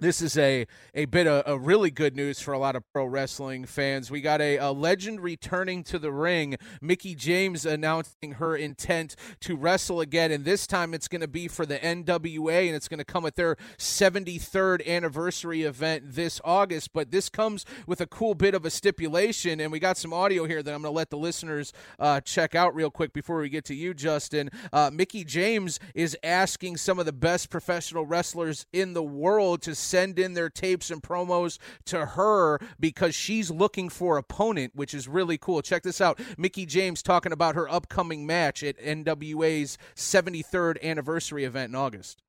this 0.00 0.22
is 0.22 0.36
a 0.36 0.66
a 0.94 1.06
bit 1.06 1.26
of 1.26 1.42
a 1.46 1.58
really 1.58 1.90
good 1.90 2.14
news 2.14 2.40
for 2.40 2.52
a 2.52 2.58
lot 2.58 2.76
of 2.76 2.84
pro 2.92 3.04
wrestling 3.04 3.64
fans. 3.64 4.10
We 4.10 4.20
got 4.20 4.40
a, 4.40 4.56
a, 4.56 4.70
legend 4.70 5.20
returning 5.20 5.82
to 5.84 5.98
the 5.98 6.12
ring. 6.12 6.56
Mickie 6.80 7.14
James 7.14 7.66
announcing 7.66 8.32
her 8.32 8.54
intent 8.54 9.16
to 9.40 9.56
wrestle 9.56 10.00
again, 10.00 10.30
and 10.30 10.44
this 10.44 10.66
time 10.66 10.94
it's 10.94 11.08
going 11.08 11.22
to 11.22 11.28
be 11.28 11.48
for 11.48 11.66
the 11.66 11.78
NWA, 11.78 12.66
and 12.66 12.76
it's 12.76 12.86
going 12.86 12.98
to 12.98 13.04
come 13.04 13.26
at 13.26 13.34
their 13.34 13.56
73rd 13.78 14.86
anniversary 14.86 15.62
event 15.62 16.04
this 16.06 16.40
August. 16.44 16.92
But 16.92 17.10
this 17.10 17.28
comes 17.28 17.64
with 17.86 18.00
a 18.00 18.06
cool 18.06 18.34
bit 18.34 18.54
of 18.54 18.64
a 18.64 18.70
stipulation, 18.70 19.58
and 19.60 19.72
we 19.72 19.78
got 19.78 19.96
some 19.96 20.12
audio 20.12 20.44
here 20.44 20.62
that 20.62 20.74
I'm 20.74 20.82
going 20.82 20.92
to 20.92 20.96
let 20.96 21.10
the 21.10 21.18
listeners 21.18 21.72
uh, 21.98 22.20
check 22.20 22.54
out 22.54 22.74
real 22.74 22.90
quick 22.90 23.12
before 23.12 23.40
we 23.40 23.48
get 23.48 23.64
to 23.66 23.74
you, 23.74 23.94
Justin. 23.94 24.50
Uh, 24.72 24.90
Mickie 24.92 25.24
James 25.24 25.80
is 25.94 26.16
asking 26.22 26.76
some 26.76 26.98
of 26.98 27.06
the 27.06 27.12
best 27.12 27.50
professional 27.50 28.04
wrestlers 28.04 28.66
in 28.72 28.92
the 28.92 29.02
world 29.02 29.62
to 29.62 29.74
send 29.78 30.18
in 30.18 30.34
their 30.34 30.50
tapes 30.50 30.90
and 30.90 31.02
promos 31.02 31.58
to 31.86 32.04
her 32.04 32.58
because 32.78 33.14
she's 33.14 33.50
looking 33.50 33.88
for 33.88 34.18
opponent, 34.18 34.72
which 34.74 34.94
is 34.94 35.08
really 35.08 35.38
cool. 35.38 35.62
Check 35.62 35.82
this 35.82 36.00
out. 36.00 36.20
Mickie 36.36 36.66
James 36.66 37.02
talking 37.02 37.32
about 37.32 37.54
her 37.54 37.68
upcoming 37.68 38.26
match 38.26 38.62
at 38.62 38.78
NWA's 38.78 39.78
73rd 39.94 40.82
anniversary 40.82 41.44
event 41.44 41.70
in 41.70 41.74
August. 41.74 42.22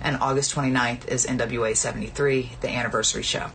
And 0.00 0.16
August 0.20 0.54
29th 0.54 1.08
is 1.08 1.26
NWA 1.26 1.76
73, 1.76 2.52
the 2.60 2.68
anniversary 2.68 3.22
show. 3.22 3.50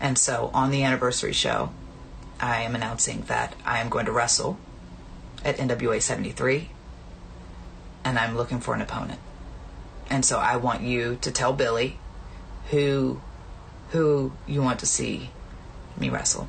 And 0.00 0.16
so 0.16 0.50
on 0.54 0.70
the 0.70 0.84
anniversary 0.84 1.32
show, 1.32 1.72
I 2.40 2.62
am 2.62 2.74
announcing 2.74 3.22
that 3.22 3.54
I 3.64 3.78
am 3.78 3.88
going 3.88 4.06
to 4.06 4.12
wrestle 4.12 4.58
at 5.44 5.56
NWA 5.56 6.00
73 6.00 6.70
and 8.04 8.18
I'm 8.18 8.36
looking 8.36 8.60
for 8.60 8.74
an 8.74 8.80
opponent. 8.80 9.20
And 10.12 10.26
so 10.26 10.38
I 10.38 10.56
want 10.56 10.82
you 10.82 11.16
to 11.22 11.30
tell 11.30 11.54
Billy 11.54 11.96
who 12.68 13.22
who 13.92 14.32
you 14.46 14.60
want 14.60 14.78
to 14.80 14.86
see 14.86 15.30
me 15.96 16.10
wrestle. 16.10 16.48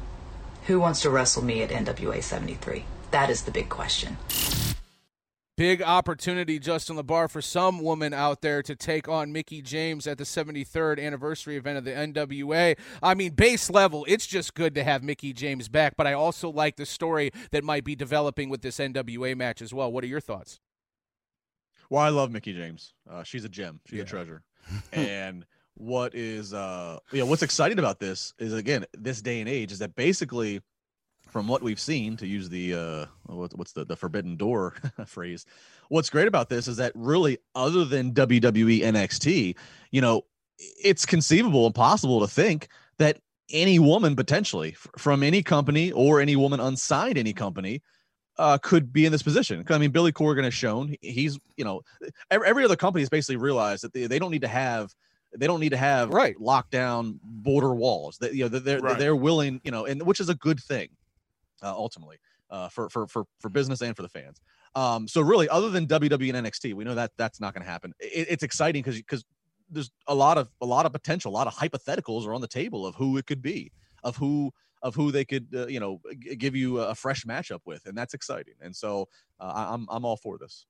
Who 0.66 0.82
wants 0.82 1.02
to 1.04 1.10
wrestle 1.10 1.46
me 1.46 1.62
at 1.62 1.70
NWA 1.70 2.22
73? 2.22 2.84
That 3.12 3.30
is 3.30 3.44
the 3.44 3.52
big 3.52 3.70
question. 3.70 4.18
Big 5.56 5.82
opportunity, 5.82 6.60
Justin 6.60 6.98
LaBar, 6.98 7.30
for 7.30 7.42
some 7.42 7.80
woman 7.80 8.14
out 8.14 8.42
there 8.42 8.62
to 8.64 8.76
take 8.76 9.08
on 9.08 9.32
Mickie 9.32 9.62
James 9.62 10.08
at 10.08 10.18
the 10.18 10.26
73rd 10.26 11.00
anniversary 11.02 11.56
event 11.56 11.78
of 11.78 11.86
the 11.86 11.92
NWA. 11.92 12.78
I 13.02 13.14
mean, 13.14 13.32
base 13.32 13.70
level, 13.70 14.04
it's 14.10 14.28
just 14.28 14.56
good 14.56 14.76
to 14.76 14.84
have 14.84 15.04
Mickie 15.04 15.32
James 15.32 15.70
back, 15.70 15.94
but 15.96 16.06
I 16.06 16.12
also 16.12 16.50
like 16.50 16.76
the 16.76 16.86
story 16.86 17.32
that 17.52 17.64
might 17.64 17.86
be 17.86 17.96
developing 17.96 18.50
with 18.50 18.62
this 18.62 18.80
NWA 18.80 19.38
match 19.38 19.62
as 19.62 19.74
well. 19.74 19.90
What 19.90 20.04
are 20.04 20.08
your 20.08 20.20
thoughts? 20.20 20.60
Well, 21.94 22.02
I 22.02 22.10
love 22.10 22.32
Mickie 22.32 22.54
James. 22.54 22.96
Uh, 23.08 23.22
she's 23.22 23.46
a 23.46 23.50
gem. 23.50 23.80
She's 23.86 23.98
yeah. 23.98 24.04
a 24.04 24.08
treasure. 24.08 24.42
and 24.94 25.46
what 25.76 26.16
is 26.16 26.52
uh 26.52 26.98
you 27.12 27.20
know 27.20 27.26
what's 27.28 27.44
exciting 27.44 27.78
about 27.78 28.00
this 28.00 28.34
is 28.40 28.54
again 28.54 28.84
this 28.98 29.22
day 29.22 29.40
and 29.40 29.50
age 29.50 29.72
is 29.72 29.78
that 29.78 29.96
basically 29.96 30.60
from 31.30 31.48
what 31.48 31.62
we've 31.62 31.80
seen 31.80 32.18
to 32.18 32.26
use 32.26 32.50
the 32.50 32.74
uh 32.74 33.06
what's 33.28 33.74
the 33.74 33.86
the 33.86 33.96
forbidden 33.96 34.36
door 34.36 34.76
phrase 35.06 35.46
what's 35.90 36.10
great 36.10 36.28
about 36.28 36.50
this 36.50 36.68
is 36.68 36.78
that 36.78 36.92
really 36.96 37.38
other 37.54 37.86
than 37.86 38.12
WWE 38.14 38.82
NXT 38.82 39.56
you 39.92 40.02
know 40.02 40.24
it's 40.58 41.06
conceivable 41.06 41.66
and 41.68 41.76
possible 41.76 42.20
to 42.22 42.28
think 42.28 42.70
that 42.98 43.20
any 43.52 43.78
woman 43.78 44.16
potentially 44.16 44.76
from 44.98 45.22
any 45.22 45.44
company 45.44 45.92
or 45.92 46.20
any 46.20 46.36
woman 46.36 46.60
unsigned 46.60 47.18
any 47.18 47.34
company 47.34 47.82
uh, 48.38 48.58
could 48.58 48.92
be 48.92 49.06
in 49.06 49.12
this 49.12 49.22
position. 49.22 49.64
I 49.70 49.78
mean, 49.78 49.92
Billy 49.92 50.12
Corgan 50.12 50.44
has 50.44 50.54
shown 50.54 50.96
he's, 51.02 51.40
you 51.56 51.64
know, 51.64 51.82
every, 52.32 52.48
every 52.48 52.66
other 52.66 52.76
company 52.76 53.02
has 53.02 53.10
basically 53.10 53.38
realized 53.38 53.84
that 53.84 53.94
they, 53.94 54.08
they 54.08 54.20
don't 54.20 54.32
need 54.32 54.42
to 54.42 54.48
have, 54.48 54.94
they 55.36 55.48
don't 55.48 55.60
need 55.60 55.70
to 55.70 55.78
have 55.78 56.10
right 56.10 56.36
lockdown 56.38 57.20
border 57.24 57.74
walls. 57.74 58.18
That 58.20 58.36
you 58.36 58.44
know 58.44 58.50
they're 58.50 58.80
right. 58.80 58.98
they're 59.00 59.16
willing, 59.16 59.62
you 59.64 59.72
know, 59.72 59.86
and 59.86 60.04
which 60.04 60.20
is 60.20 60.30
a 60.30 60.36
good 60.36 60.60
thing, 60.60 60.90
uh, 61.64 61.74
ultimately, 61.74 62.18
uh, 62.52 62.70
for 62.70 62.90
for 62.90 63.08
for 63.08 63.26
for 63.40 63.50
business 63.50 63.82
and 63.82 63.96
for 63.96 64.04
the 64.04 64.10
fans. 64.10 64.40
Um, 64.76 65.08
so 65.08 65.22
really, 65.22 65.50
other 65.50 65.70
than 65.70 65.88
WWE 65.88 66.36
and 66.36 66.48
NXT, 66.48 66.74
we 66.74 66.84
know 66.84 66.96
that 66.96 67.12
that's 67.18 67.40
not 67.40 67.54
going 67.54 67.64
to 67.66 67.70
happen. 67.70 67.94
It, 68.00 68.28
it's 68.30 68.44
exciting 68.44 68.82
because 68.84 68.98
because 68.98 69.26
there's 69.70 69.92
a 70.08 70.16
lot 70.16 70.38
of 70.38 70.50
a 70.62 70.66
lot 70.66 70.86
of 70.86 70.92
potential, 70.92 71.32
a 71.32 71.34
lot 71.36 71.48
of 71.48 71.56
hypotheticals 71.56 72.28
are 72.28 72.34
on 72.34 72.42
the 72.42 72.48
table 72.48 72.86
of 72.86 72.96
who 72.96 73.18
it 73.18 73.26
could 73.26 73.42
be, 73.42 73.72
of 74.04 74.18
who 74.18 74.52
of 74.84 74.94
who 74.94 75.12
they 75.12 75.26
could 75.26 75.48
uh, 75.56 75.66
you 75.66 75.80
know 75.80 76.00
g- 76.20 76.36
give 76.36 76.56
you 76.56 76.80
a 76.80 76.94
fresh 76.94 77.26
matchup 77.26 77.62
with, 77.66 77.88
and 77.88 77.98
that's 77.98 78.14
exciting. 78.14 78.54
And 78.62 78.76
so 78.76 79.08
uh, 79.40 79.70
I'm 79.74 79.88
I'm 79.90 80.06
all 80.06 80.18
for 80.18 80.38
this. 80.38 80.68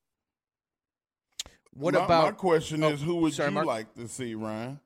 What 1.74 1.96
my, 1.96 2.06
about 2.06 2.24
my 2.26 2.32
question 2.32 2.84
oh, 2.84 2.90
is 2.90 3.02
who 3.02 3.16
would 3.18 3.34
sorry, 3.34 3.50
you 3.50 3.56
Mark. 3.56 3.68
like 3.68 3.94
to 3.96 4.08
see, 4.08 4.36
Ryan? 4.36 4.80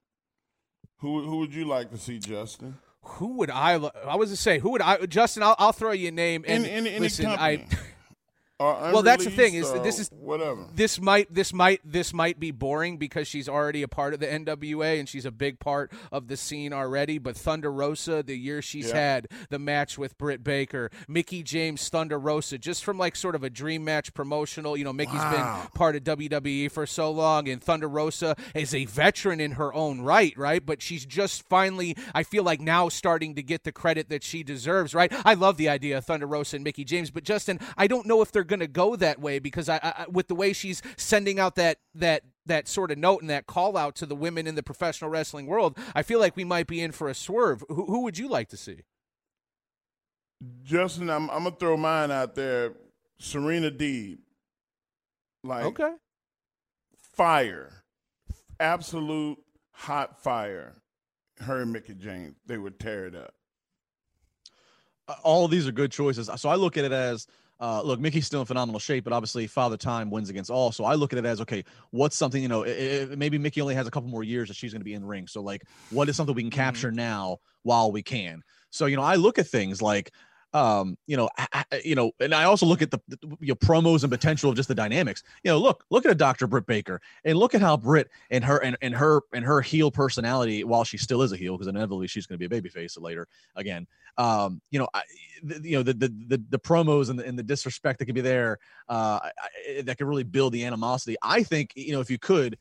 Who 1.02 1.24
who 1.24 1.38
would 1.38 1.54
you 1.54 1.66
like 1.66 1.92
to 1.92 1.98
see, 1.98 2.18
Justin? 2.18 2.78
who 3.02 3.38
would 3.38 3.50
I? 3.50 3.76
lo- 3.78 3.92
I 4.06 4.16
was 4.16 4.30
to 4.32 4.36
say 4.36 4.60
who 4.60 4.72
would 4.72 4.82
I? 4.82 5.06
Justin, 5.06 5.44
I'll, 5.44 5.56
I'll 5.60 5.72
throw 5.72 5.92
you 5.92 6.10
a 6.10 6.12
name. 6.12 6.44
And 6.48 6.66
In, 6.66 6.72
in, 6.72 6.88
any 6.88 7.00
listen, 7.00 7.26
company. 7.26 7.68
I. 7.70 7.78
Well, 8.60 9.04
that's 9.04 9.24
the 9.24 9.30
thing, 9.30 9.54
is 9.54 9.72
this 9.84 10.00
is- 10.00 10.10
whatever. 10.12 10.66
this 10.74 11.00
might 11.00 11.32
this 11.32 11.54
might 11.54 11.80
this 11.86 12.12
might 12.12 12.40
be 12.40 12.50
boring 12.50 12.98
because 12.98 13.28
she's 13.28 13.48
already 13.48 13.84
a 13.84 13.88
part 13.88 14.16
of 14.16 14.20
the 14.20 14.26
NWA 14.26 15.00
and 15.00 15.08
she's 15.08 15.26
a 15.26 15.32
big 15.32 15.60
part 15.60 15.92
of 16.12 16.28
the 16.28 16.36
scene 16.36 16.74
already. 16.74 17.20
But 17.20 17.38
Thunder 17.38 17.72
Rosa, 17.72 18.24
the 18.24 18.36
year 18.36 18.64
she's 18.64 18.90
Yeah. 18.90 18.96
had 18.96 19.28
the 19.50 19.60
match 19.60 20.00
with 20.00 20.18
Britt 20.18 20.44
Baker, 20.44 20.90
Mickie 21.08 21.44
James, 21.44 21.88
Thunder 21.88 22.18
Rosa, 22.18 22.58
just 22.58 22.84
from 22.84 22.98
like 22.98 23.16
sort 23.16 23.36
of 23.36 23.44
a 23.44 23.50
dream 23.50 23.84
match 23.84 24.12
promotional. 24.16 24.76
You 24.76 24.86
know, 24.86 24.94
Mickie's 24.94 25.14
Wow. 25.16 25.62
been 25.62 25.72
part 25.76 25.96
of 25.96 26.04
WWE 26.04 26.68
for 26.68 26.88
so 26.88 27.12
long, 27.12 27.48
and 27.48 27.62
Thunder 27.62 27.88
Rosa 27.88 28.36
is 28.56 28.74
a 28.74 28.86
veteran 28.86 29.40
in 29.40 29.52
her 29.52 29.72
own 29.76 30.02
right, 30.02 30.36
right? 30.36 30.66
But 30.66 30.82
she's 30.82 31.06
just 31.06 31.48
finally, 31.48 31.96
I 32.16 32.24
feel 32.24 32.44
like 32.44 32.60
now 32.60 32.90
starting 32.90 33.36
to 33.36 33.44
get 33.44 33.66
the 33.66 33.72
credit 33.72 34.10
that 34.10 34.24
she 34.24 34.42
deserves, 34.42 34.96
right? 34.96 35.14
I 35.24 35.36
love 35.36 35.58
the 35.58 35.70
idea 35.70 36.00
of 36.00 36.06
Thunder 36.06 36.26
Rosa 36.26 36.56
and 36.56 36.64
Mickie 36.64 36.86
James, 36.86 37.12
but 37.12 37.24
Justin, 37.24 37.60
I 37.78 37.86
don't 37.86 38.08
know 38.08 38.24
if 38.24 38.32
they're 38.32 38.47
going 38.48 38.60
to 38.62 38.68
go 38.68 38.96
that 38.96 39.20
way 39.20 39.40
because 39.40 39.70
I, 39.70 39.76
I, 39.78 39.94
I- 40.00 40.06
with 40.10 40.28
the 40.28 40.36
way 40.36 40.54
she's 40.54 40.82
sending 40.98 41.40
out 41.40 41.56
that 41.56 41.78
that 41.96 42.24
that 42.46 42.68
sort 42.68 42.92
of 42.92 42.98
note 42.98 43.22
and 43.22 43.30
that 43.30 43.46
call 43.46 43.76
out 43.78 43.94
to 43.96 44.06
the 44.06 44.16
women 44.16 44.48
in 44.48 44.56
the 44.56 44.64
professional 44.64 45.10
wrestling 45.12 45.46
world, 45.48 45.78
I 45.94 46.02
feel 46.02 46.20
like 46.20 46.36
we 46.36 46.46
might 46.46 46.66
be 46.68 46.82
in 46.82 46.92
for 46.94 47.10
a 47.10 47.14
swerve. 47.14 47.64
Who, 47.68 47.86
who 47.86 48.02
would 48.04 48.18
you 48.18 48.28
like 48.30 48.48
to 48.50 48.58
see? 48.58 48.84
Justin, 50.64 51.10
I'm 51.10 51.30
I'm 51.30 51.44
gonna 51.44 51.56
throw 51.56 51.78
mine 51.78 52.12
out 52.12 52.36
there. 52.36 52.74
Serena 53.20 53.72
Deeb, 53.72 54.20
like 55.44 55.66
Okay. 55.66 55.92
fire, 57.16 57.84
absolute 58.60 59.40
hot 59.72 60.22
fire. 60.22 60.76
Her 61.40 61.62
and 61.62 61.72
Mickie 61.74 61.96
James, 61.96 62.36
they 62.46 62.58
would 62.58 62.80
tear 62.80 63.06
it 63.08 63.16
up. 63.16 63.34
Uh, 65.08 65.16
all 65.24 65.46
of 65.46 65.52
these 65.52 65.68
are 65.68 65.72
good 65.72 65.92
choices. 65.92 66.30
So 66.38 66.50
I 66.50 66.56
look 66.56 66.78
at 66.78 66.86
it 66.86 66.92
as 66.92 67.28
uh, 67.60 67.82
look, 67.82 68.00
Mickie's 68.00 68.26
still 68.26 68.42
in 68.42 68.46
phenomenal 68.46 68.80
shape, 68.80 69.04
but 69.04 69.14
obviously 69.14 69.48
Father 69.48 69.78
Time 69.78 70.10
wins 70.10 70.30
against 70.30 70.52
all. 70.52 70.72
So 70.72 70.86
I 70.86 70.94
look 70.96 71.14
at 71.14 71.20
it 71.20 71.26
as 71.26 71.42
okay, 71.42 71.64
what's 71.92 72.16
something 72.16 72.42
you 72.42 72.50
know? 72.50 72.66
i 72.66 73.08
i 73.12 73.16
maybe 73.16 73.38
Mickie 73.38 73.62
only 73.62 73.76
has 73.76 73.88
a 73.88 73.92
couple 73.92 74.10
more 74.10 74.24
years 74.24 74.48
that 74.50 74.56
she's 74.56 74.72
going 74.72 74.82
to 74.82 74.86
be 74.86 74.94
in 74.94 75.04
ring. 75.04 75.28
So 75.28 75.42
like, 75.42 75.64
what 75.90 76.10
is 76.10 76.16
something 76.16 76.36
we 76.36 76.44
can 76.44 76.52
capture 76.52 76.92
now 76.92 77.38
while 77.64 77.92
we 77.92 78.04
can? 78.04 78.42
So 78.70 78.86
you 78.86 78.96
know, 78.96 79.04
I 79.04 79.16
look 79.16 79.40
at 79.40 79.48
things 79.48 79.82
like. 79.82 80.12
Um, 80.58 80.98
you 81.06 81.18
know, 81.18 81.30
I, 81.38 81.66
you 81.84 81.94
know, 81.94 82.12
and 82.20 82.34
I 82.34 82.46
also 82.46 82.66
look 82.66 82.82
at 82.82 82.90
the, 82.90 83.00
the 83.10 83.56
promos 83.56 84.04
and 84.04 84.12
potential 84.12 84.50
of 84.50 84.56
just 84.56 84.68
the 84.68 84.76
dynamics. 84.76 85.22
You 85.44 85.52
know, 85.52 85.60
look, 85.60 85.86
look 85.92 86.06
at 86.06 86.12
a 86.12 86.16
Dr. 86.16 86.48
Britt 86.48 86.66
Baker, 86.66 87.00
and 87.26 87.38
look 87.38 87.54
at 87.54 87.62
how 87.62 87.78
Britt 87.78 88.10
and 88.32 88.44
her 88.44 88.58
and, 88.64 88.76
and 88.82 88.96
her 88.96 89.22
and 89.34 89.46
her 89.46 89.62
heel 89.62 89.92
personality, 89.92 90.64
while 90.64 90.84
she 90.84 90.98
still 90.98 91.22
is 91.22 91.32
a 91.32 91.38
heel, 91.38 91.54
because 91.56 91.68
inevitably 91.68 92.08
she's 92.08 92.26
going 92.26 92.40
to 92.40 92.50
be 92.50 92.58
a 92.58 92.62
babyface 92.62 93.00
later 93.00 93.28
again. 93.56 93.86
Um, 94.18 94.62
you 94.72 94.80
know, 94.80 94.88
I, 94.96 95.04
the, 95.44 95.62
you 95.64 95.78
know 95.78 95.84
the, 95.84 95.94
the 95.94 96.08
the 96.28 96.44
the 96.50 96.60
promos 96.60 97.10
and 97.10 97.20
the, 97.20 97.26
and 97.26 97.38
the 97.38 97.44
disrespect 97.44 98.00
that 98.00 98.06
could 98.06 98.16
be 98.16 98.22
there 98.22 98.58
uh 98.90 99.20
I- 99.22 99.82
that 99.82 99.98
could 99.98 100.08
really 100.08 100.24
build 100.24 100.54
the 100.54 100.66
animosity 100.66 101.18
i 101.22 101.44
think 101.44 101.74
you 101.76 101.92
know 101.92 102.02
if 102.02 102.10
you 102.10 102.18
could 102.20 102.58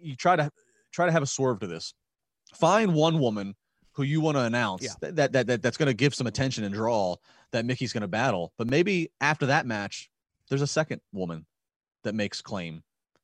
you 0.00 0.16
try 0.16 0.36
to 0.36 0.50
try 0.92 1.06
to 1.06 1.12
have 1.12 1.22
a 1.22 1.26
swerve 1.26 1.60
to 1.60 1.66
this 1.66 1.94
find 2.54 2.94
one 2.94 3.18
woman 3.18 3.54
who 4.00 4.06
you 4.06 4.20
want 4.20 4.36
to 4.36 4.42
announce 4.42 4.82
Yeah. 4.82 4.92
that, 5.00 5.16
that 5.16 5.32
that 5.32 5.46
that 5.48 5.62
that's 5.62 5.76
going 5.76 5.88
to 5.88 5.94
give 5.94 6.14
some 6.14 6.26
attention 6.26 6.64
and 6.64 6.74
draw 6.74 7.16
that 7.52 7.66
mickie's 7.66 7.92
going 7.92 8.00
to 8.02 8.08
battle 8.08 8.52
but 8.56 8.66
maybe 8.66 9.10
after 9.20 9.46
that 9.46 9.66
match 9.66 10.10
there's 10.48 10.62
a 10.62 10.66
second 10.66 11.00
woman 11.12 11.44
that 12.04 12.14
makes 12.14 12.40
claim 12.40 12.82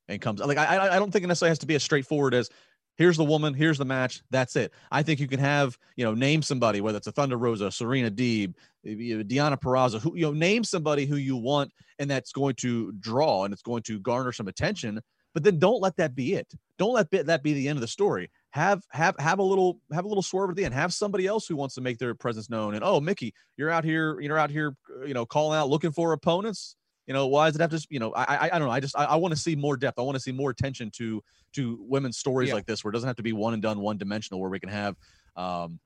and 0.08 0.20
comes 0.20 0.40
like 0.40 0.58
i 0.58 0.94
i 0.96 0.98
don't 0.98 1.10
think 1.10 1.24
it 1.24 1.28
necessarily 1.28 1.50
has 1.50 1.58
to 1.60 1.66
be 1.66 1.74
as 1.74 1.82
straightforward 1.82 2.34
as 2.34 2.50
here's 2.98 3.16
the 3.16 3.24
woman 3.24 3.54
here's 3.54 3.78
the 3.78 3.84
match 3.84 4.22
that's 4.30 4.54
it 4.56 4.72
i 4.90 5.02
think 5.02 5.18
you 5.18 5.26
can 5.26 5.40
have 5.40 5.78
you 5.96 6.04
know 6.04 6.12
name 6.12 6.42
somebody 6.42 6.80
whether 6.82 6.98
it's 6.98 7.06
a 7.06 7.12
thunder 7.12 7.38
rosa 7.38 7.70
serena 7.70 8.10
deeb 8.10 8.54
Deonna 8.86 9.60
Purrazzo, 9.60 10.00
who 10.00 10.14
you 10.14 10.26
know, 10.26 10.32
name 10.32 10.62
somebody 10.62 11.06
who 11.06 11.16
you 11.16 11.36
want 11.36 11.72
and 11.98 12.08
that's 12.08 12.32
going 12.32 12.54
to 12.56 12.92
draw 13.00 13.44
and 13.44 13.52
it's 13.52 13.62
going 13.62 13.82
to 13.84 13.98
garner 13.98 14.30
some 14.32 14.48
attention. 14.48 15.00
But 15.34 15.42
then 15.42 15.58
don't 15.58 15.82
let 15.82 15.96
that 15.96 16.14
be 16.14 16.34
it. 16.34 16.46
Don't 16.78 16.94
let 16.94 17.10
that 17.10 17.42
be 17.42 17.52
the 17.52 17.68
end 17.68 17.76
of 17.76 17.80
the 17.80 17.88
story. 17.88 18.30
Have 18.56 18.82
have 18.90 19.14
have 19.18 19.38
a 19.38 19.42
little 19.42 19.80
have 19.92 20.06
a 20.06 20.08
little 20.08 20.22
swerve 20.22 20.48
at 20.48 20.56
the 20.56 20.64
end. 20.64 20.72
Have 20.72 20.90
somebody 20.94 21.26
else 21.26 21.46
who 21.46 21.56
wants 21.56 21.74
to 21.74 21.82
make 21.82 21.98
their 21.98 22.14
presence 22.14 22.48
known. 22.48 22.74
And 22.74 22.82
oh, 22.82 23.02
Mickie, 23.02 23.34
you're 23.58 23.68
out 23.68 23.84
here, 23.84 24.18
you're 24.18 24.38
out 24.38 24.48
here, 24.50 24.74
you 25.06 25.12
know, 25.12 25.26
calling 25.26 25.58
out, 25.58 25.68
looking 25.68 25.92
for 25.92 26.14
opponents. 26.14 26.74
You 27.06 27.12
know, 27.12 27.26
why 27.26 27.48
does 27.48 27.56
it 27.56 27.60
have 27.60 27.70
to? 27.72 27.86
You 27.90 27.98
know, 27.98 28.14
I 28.14 28.22
I, 28.22 28.50
I 28.54 28.58
don't 28.58 28.66
know. 28.68 28.70
I 28.70 28.80
just 28.80 28.96
I, 28.96 29.04
I 29.04 29.16
want 29.16 29.34
to 29.34 29.38
see 29.38 29.56
more 29.56 29.76
depth. 29.76 29.98
I 29.98 30.02
want 30.02 30.16
to 30.16 30.22
see 30.22 30.32
more 30.32 30.48
attention 30.48 30.90
to 30.92 31.22
to 31.52 31.78
women's 31.82 32.16
stories 32.16 32.48
Yeah. 32.48 32.54
like 32.54 32.64
this, 32.64 32.82
where 32.82 32.88
it 32.90 32.94
doesn't 32.94 33.06
have 33.06 33.16
to 33.16 33.22
be 33.22 33.34
one 33.34 33.52
and 33.52 33.62
done, 33.62 33.78
one 33.78 33.98
dimensional, 33.98 34.40
where 34.40 34.48
we 34.48 34.58
can 34.58 34.70
have, 34.70 34.96
um, 35.36 35.78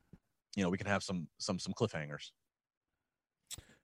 you 0.54 0.62
know, 0.62 0.70
we 0.70 0.78
can 0.78 0.86
have 0.86 1.02
some 1.02 1.26
some 1.38 1.58
some 1.58 1.74
cliffhangers. 1.74 2.30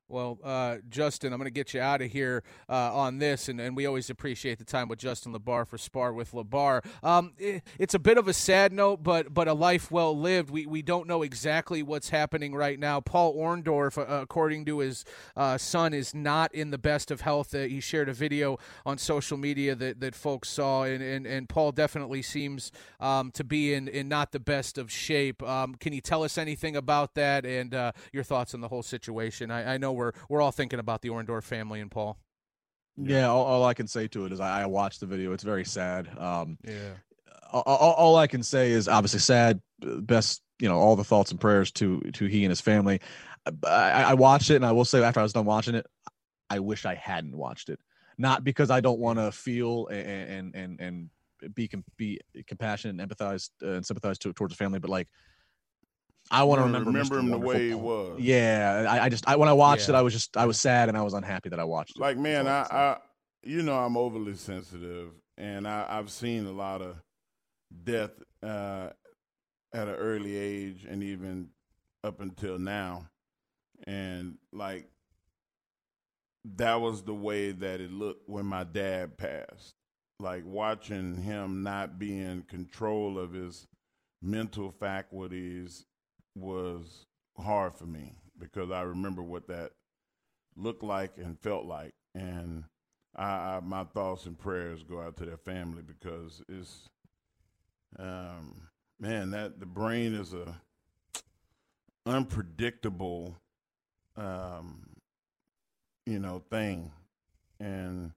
Well, 0.09 0.39
uh, 0.45 0.77
Justin, 0.89 1.33
I'm 1.33 1.39
going 1.41 1.47
to 1.47 1.51
get 1.51 1.75
you 1.75 1.81
out 1.81 2.01
of 2.01 2.13
here 2.13 2.45
uh, 2.69 2.95
on 2.95 3.19
this, 3.19 3.49
and, 3.49 3.61
and 3.61 3.77
we 3.77 3.87
always 3.87 4.09
appreciate 4.09 4.59
the 4.59 4.65
time 4.65 4.89
with 4.89 5.01
Justin 5.01 5.35
Labar 5.35 5.67
for 5.67 5.79
Spar 5.79 6.13
with 6.13 6.31
Labar. 6.31 6.85
Um, 7.03 7.33
i 7.41 7.61
it's 7.77 7.95
a 7.95 7.99
bit 7.99 8.17
of 8.17 8.29
a 8.29 8.33
sad 8.33 8.73
note, 8.73 9.03
but 9.03 9.35
but 9.35 9.49
a 9.49 9.53
life 9.53 9.91
well 9.91 10.17
lived. 10.17 10.51
We 10.51 10.65
we 10.65 10.81
don't 10.81 11.09
know 11.09 11.23
exactly 11.23 11.83
what's 11.83 12.11
happening 12.11 12.55
right 12.55 12.79
now. 12.79 13.01
Paul 13.01 13.35
Orndorff, 13.35 13.99
uh, 13.99 14.23
according 14.23 14.65
to 14.67 14.79
his 14.79 15.05
uh, 15.37 15.59
son, 15.59 15.93
is 15.93 16.15
not 16.15 16.55
in 16.55 16.71
the 16.71 16.79
best 16.79 17.11
of 17.11 17.23
health. 17.23 17.53
Uh, 17.53 17.63
he 17.63 17.81
shared 17.81 18.09
a 18.09 18.13
video 18.13 18.59
on 18.85 18.99
social 18.99 19.37
media 19.37 19.75
that, 19.75 19.99
that 19.99 20.15
folks 20.15 20.49
saw, 20.49 20.85
and, 20.85 21.03
and, 21.03 21.27
and 21.27 21.49
Paul 21.49 21.73
definitely 21.73 22.23
seems 22.23 22.71
um, 23.01 23.33
to 23.33 23.43
be 23.43 23.75
in, 23.75 23.89
in 23.89 24.09
not 24.09 24.31
the 24.31 24.41
best 24.41 24.79
of 24.79 24.93
shape. 24.93 25.43
Um, 25.43 25.75
can 25.75 25.93
you 25.93 26.01
tell 26.01 26.23
us 26.23 26.39
anything 26.39 26.77
about 26.77 27.15
that 27.15 27.45
and 27.45 27.75
uh, 27.75 27.93
your 28.13 28.23
thoughts 28.23 28.55
on 28.55 28.61
the 28.61 28.69
whole 28.69 28.85
situation? 28.85 29.51
I, 29.51 29.75
I 29.75 29.79
know 29.79 29.96
we're 29.97 30.13
we're 30.29 30.41
all 30.41 30.53
thinking 30.53 30.79
about 30.79 31.03
the 31.03 31.09
Orndorff 31.11 31.45
family 31.45 31.81
and 31.81 31.91
Paul. 31.91 32.19
Yeah, 32.97 33.29
all, 33.29 33.45
all 33.45 33.65
I 33.65 33.75
can 33.75 33.87
say 33.87 34.09
to 34.09 34.25
it 34.25 34.33
is 34.33 34.41
I, 34.41 34.63
I 34.63 34.67
watched 34.67 35.01
the 35.01 35.07
video. 35.07 35.33
It's 35.33 35.45
very 35.45 35.65
sad. 35.65 36.09
Um, 36.19 36.59
Yeah. 36.65 36.93
all, 37.53 37.63
all 37.63 37.93
all 37.93 38.17
I 38.17 38.27
can 38.27 38.43
say 38.43 38.71
is 38.71 38.89
obviously 38.89 39.21
sad. 39.21 39.61
uh, 39.87 39.97
Best, 39.97 40.43
you 40.61 40.69
know, 40.69 40.79
all 40.79 40.97
the 40.97 41.05
thoughts 41.05 41.31
and 41.31 41.41
prayers 41.41 41.71
to 41.73 42.01
to 42.15 42.27
he 42.27 42.45
and 42.45 42.51
his 42.51 42.61
family. 42.61 43.01
I, 43.65 44.03
I 44.03 44.15
watched 44.15 44.51
it, 44.51 44.57
and 44.57 44.67
I 44.67 44.73
will 44.73 44.85
say 44.85 45.03
after 45.03 45.21
I 45.21 45.23
was 45.23 45.33
done 45.33 45.45
watching 45.45 45.75
it, 45.75 45.87
I 46.51 46.59
wish 46.59 46.85
I 46.85 46.95
hadn't 46.95 47.37
watched 47.37 47.69
it. 47.69 47.79
Not 48.19 48.43
because 48.45 48.71
I 48.71 48.81
don't 48.81 48.99
want 48.99 49.19
to 49.19 49.31
feel 49.31 49.89
and 49.89 50.55
and 50.55 50.81
and 50.81 50.81
and 50.81 51.55
be 51.55 51.71
be 51.97 52.19
compassionate 52.47 52.99
and 52.99 53.11
empathize 53.11 53.51
uh, 53.63 53.73
and 53.73 53.87
sympathize 53.87 54.19
to, 54.21 54.33
towards 54.33 54.55
the 54.55 54.57
family, 54.57 54.79
but 54.79 54.91
like 54.91 55.09
I 56.31 56.43
want 56.45 56.59
to 56.61 56.65
remember 56.65 56.91
remember 56.91 57.17
Mr. 57.17 57.21
him 57.21 57.31
the 57.31 57.39
way 57.39 57.69
he 57.69 57.75
was. 57.75 58.21
Yeah, 58.21 58.87
I, 58.89 59.05
I 59.05 59.09
just 59.09 59.29
I 59.29 59.37
when 59.37 59.49
I 59.49 59.53
watched 59.53 59.89
Yeah. 59.89 59.95
it, 59.95 59.99
I 59.99 60.03
was 60.03 60.13
just 60.13 60.37
I 60.37 60.47
was 60.47 60.59
sad 60.59 60.89
and 60.89 60.97
I 60.99 61.03
was 61.03 61.15
unhappy 61.15 61.49
that 61.51 61.61
I 61.61 61.65
watched 61.65 61.97
it. 61.97 62.01
Like 62.01 62.17
man, 62.19 62.47
I, 62.47 62.63
I. 62.63 62.77
I 62.77 62.99
you 63.45 63.63
know 63.63 63.77
I'm 63.79 63.97
overly 63.97 64.35
sensitive, 64.35 65.11
and 65.39 65.69
I, 65.69 65.87
I've 65.89 66.11
seen 66.11 66.47
a 66.47 66.53
lot 66.53 66.83
of 66.83 66.97
death 67.85 68.11
uh, 68.43 68.91
at 69.73 69.89
an 69.89 69.95
early 69.95 70.37
age, 70.37 70.85
and 70.89 71.03
even 71.03 71.51
up 72.03 72.21
until 72.21 72.59
now, 72.59 73.07
and 73.87 74.39
like 74.53 74.89
that 76.57 76.81
was 76.81 77.03
the 77.03 77.15
way 77.15 77.53
that 77.53 77.81
it 77.81 77.91
looked 77.93 78.29
when 78.29 78.47
my 78.47 78.65
dad 78.65 79.17
passed. 79.17 79.75
Like 80.19 80.45
watching 80.47 81.17
him 81.17 81.63
not 81.63 81.99
be 81.99 82.19
in 82.19 82.43
control 82.43 83.19
of 83.19 83.33
his 83.33 83.67
mental 84.23 84.71
faculties 84.73 85.85
was 86.37 87.07
hard 87.39 87.75
for 87.75 87.87
me 87.87 88.15
because 88.39 88.71
I 88.71 88.83
remember 88.83 89.23
what 89.23 89.49
that 89.49 89.73
looked 90.57 90.83
like 90.83 91.13
and 91.17 91.39
felt 91.41 91.65
like, 91.65 91.95
and 92.15 92.65
I, 93.15 93.25
I 93.25 93.61
my 93.65 93.85
thoughts 93.85 94.27
and 94.27 94.39
prayers 94.39 94.83
go 94.83 95.01
out 95.01 95.17
to 95.19 95.25
their 95.25 95.39
family 95.39 95.83
because 95.83 96.43
it's, 96.49 96.89
um, 97.99 98.69
man, 99.01 99.31
that 99.31 99.61
the 99.61 99.67
brain 99.67 100.15
is 100.15 100.35
a 100.35 100.61
unpredictable, 102.05 103.37
um, 104.17 104.87
you 106.05 106.19
know, 106.19 106.43
thing, 106.51 106.93
and 107.59 108.13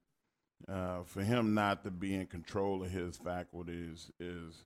uh, 0.67 1.03
for 1.03 1.23
him 1.23 1.53
not 1.53 1.83
to 1.83 1.91
be 1.91 2.13
in 2.13 2.27
control 2.27 2.83
of 2.83 2.91
his 2.91 3.17
faculties 3.17 4.11
is 4.19 4.65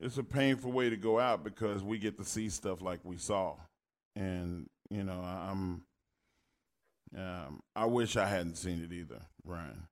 it's 0.00 0.18
a 0.18 0.24
painful 0.24 0.72
way 0.72 0.90
to 0.90 0.96
go 0.96 1.18
out 1.18 1.44
because 1.44 1.82
we 1.82 1.98
get 1.98 2.16
to 2.18 2.24
see 2.24 2.48
stuff 2.48 2.80
like 2.80 3.00
we 3.04 3.16
saw, 3.16 3.54
and 4.16 4.68
you 4.90 5.04
know, 5.04 5.20
I'm. 5.20 5.82
Um, 7.16 7.60
I 7.74 7.86
wish 7.86 8.18
I 8.18 8.26
hadn't 8.26 8.56
seen 8.56 8.84
it 8.84 8.92
either, 8.92 9.22
Ryan. 9.42 9.88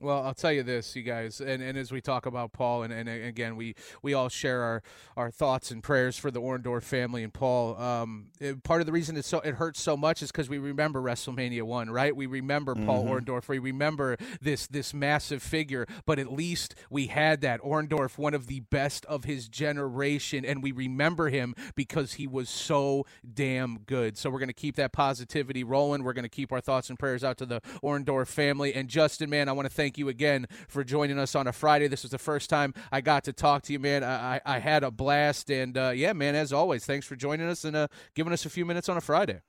Well, 0.00 0.24
I'll 0.24 0.34
tell 0.34 0.50
you 0.52 0.64
this, 0.64 0.96
you 0.96 1.02
guys, 1.02 1.40
and, 1.40 1.62
and 1.62 1.78
as 1.78 1.92
we 1.92 2.00
talk 2.00 2.26
about 2.26 2.52
Paul, 2.52 2.82
and, 2.82 2.92
and 2.92 3.08
again, 3.08 3.54
we, 3.54 3.76
we 4.02 4.12
all 4.12 4.28
share 4.28 4.60
our, 4.62 4.82
our 5.16 5.30
thoughts 5.30 5.70
and 5.70 5.84
prayers 5.84 6.18
for 6.18 6.32
the 6.32 6.40
Orndorff 6.40 6.82
family 6.82 7.22
and 7.22 7.32
Paul. 7.32 7.80
Um, 7.80 8.26
it, 8.40 8.64
part 8.64 8.80
of 8.80 8.86
the 8.86 8.92
reason 8.92 9.16
it 9.16 9.24
so 9.24 9.38
it 9.38 9.54
hurts 9.54 9.80
so 9.80 9.96
much 9.96 10.20
is 10.20 10.32
because 10.32 10.48
we 10.48 10.58
remember 10.58 11.00
WrestleMania 11.00 11.62
one, 11.62 11.90
right? 11.90 12.14
We 12.14 12.26
remember 12.26 12.74
mm-hmm. 12.74 12.86
Paul 12.86 13.04
Orndorff. 13.04 13.46
We 13.46 13.60
remember 13.60 14.16
this 14.40 14.66
this 14.66 14.92
massive 14.92 15.44
figure, 15.44 15.86
but 16.06 16.18
at 16.18 16.32
least 16.32 16.74
we 16.90 17.06
had 17.06 17.40
that 17.42 17.60
Orndorff, 17.60 18.18
one 18.18 18.34
of 18.34 18.48
the 18.48 18.60
best 18.60 19.04
of 19.06 19.22
his 19.22 19.48
generation, 19.48 20.44
and 20.44 20.60
we 20.60 20.72
remember 20.72 21.28
him 21.28 21.54
because 21.76 22.14
he 22.14 22.26
was 22.26 22.48
so 22.48 23.06
damn 23.32 23.78
good. 23.86 24.18
So 24.18 24.28
we're 24.28 24.40
gonna 24.40 24.52
keep 24.52 24.74
that 24.74 24.92
positivity 24.92 25.62
rolling. 25.62 26.02
We're 26.02 26.14
gonna 26.14 26.28
keep 26.28 26.50
our 26.50 26.60
thoughts 26.60 26.90
and 26.90 26.98
prayers 26.98 27.22
out 27.22 27.38
to 27.38 27.46
the 27.46 27.60
Orndorff 27.80 28.26
family. 28.26 28.74
And 28.74 28.88
Justin, 28.88 29.30
man, 29.30 29.48
I 29.48 29.52
want 29.52 29.68
to 29.68 29.72
thank 29.72 29.83
thank 29.84 29.98
you 29.98 30.08
again 30.08 30.46
for 30.66 30.82
joining 30.82 31.18
us 31.18 31.34
on 31.34 31.46
a 31.46 31.52
Friday. 31.52 31.88
This 31.88 32.04
was 32.04 32.10
the 32.10 32.16
first 32.16 32.48
time 32.48 32.72
I 32.90 33.02
got 33.02 33.24
to 33.24 33.34
talk 33.34 33.64
to 33.64 33.72
you, 33.74 33.78
man. 33.78 34.02
I, 34.02 34.40
I 34.46 34.58
had 34.58 34.82
a 34.82 34.90
blast. 34.90 35.50
And 35.50 35.76
uh, 35.76 35.92
yeah, 35.94 36.14
man, 36.14 36.34
as 36.34 36.54
always, 36.54 36.86
thanks 36.86 37.06
for 37.06 37.16
joining 37.16 37.46
us 37.46 37.66
and 37.66 37.76
uh, 37.76 37.88
giving 38.14 38.32
us 38.32 38.46
a 38.46 38.48
few 38.48 38.64
minutes 38.64 38.88
on 38.88 38.96
a 38.96 39.02
Friday. 39.02 39.42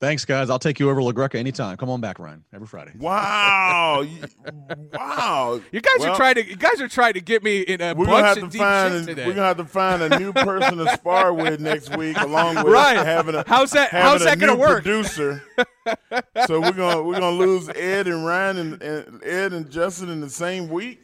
Thanks, 0.00 0.24
guys. 0.24 0.48
I'll 0.48 0.58
take 0.58 0.80
you 0.80 0.88
over 0.88 1.02
LaGreca 1.02 1.34
anytime. 1.34 1.76
Come 1.76 1.90
on 1.90 2.00
back, 2.00 2.18
Ryan. 2.18 2.42
Every 2.54 2.66
Friday. 2.66 2.92
Wow, 2.98 4.06
wow! 4.94 5.60
You 5.70 5.80
guys 5.82 5.92
well, 5.98 6.12
are 6.12 6.16
trying 6.16 6.36
to. 6.36 6.48
You 6.48 6.56
guys 6.56 6.80
are 6.80 6.88
trying 6.88 7.12
to 7.12 7.20
get 7.20 7.42
me 7.44 7.60
in 7.60 7.82
a 7.82 7.94
we're 7.94 8.06
bunch 8.06 8.08
gonna 8.08 8.26
have 8.26 8.36
of 8.38 8.42
to 8.44 8.48
deep 8.48 8.60
find. 8.60 8.94
shit 8.94 9.08
today. 9.08 9.26
We're 9.26 9.34
gonna 9.34 9.48
have 9.48 9.58
to 9.58 9.66
find 9.66 10.02
a 10.02 10.18
new 10.18 10.32
person 10.32 10.78
to 10.78 10.90
spar 10.94 11.34
with 11.34 11.60
next 11.60 11.94
week, 11.98 12.16
along 12.18 12.54
with 12.56 12.68
right. 12.68 12.96
having 12.96 13.34
a 13.34 13.44
how's 13.46 13.72
that? 13.72 13.90
How's 13.90 14.24
that 14.24 14.38
gonna 14.38 14.56
work? 14.56 14.84
Producer. 14.84 15.42
so 16.46 16.62
we're 16.62 16.72
gonna 16.72 17.02
we're 17.02 17.20
gonna 17.20 17.36
lose 17.36 17.68
Ed 17.68 18.06
and 18.06 18.24
Ryan 18.24 18.56
and, 18.56 18.82
and 18.82 19.22
Ed 19.22 19.52
and 19.52 19.70
Justin 19.70 20.08
in 20.08 20.22
the 20.22 20.30
same 20.30 20.70
week. 20.70 21.02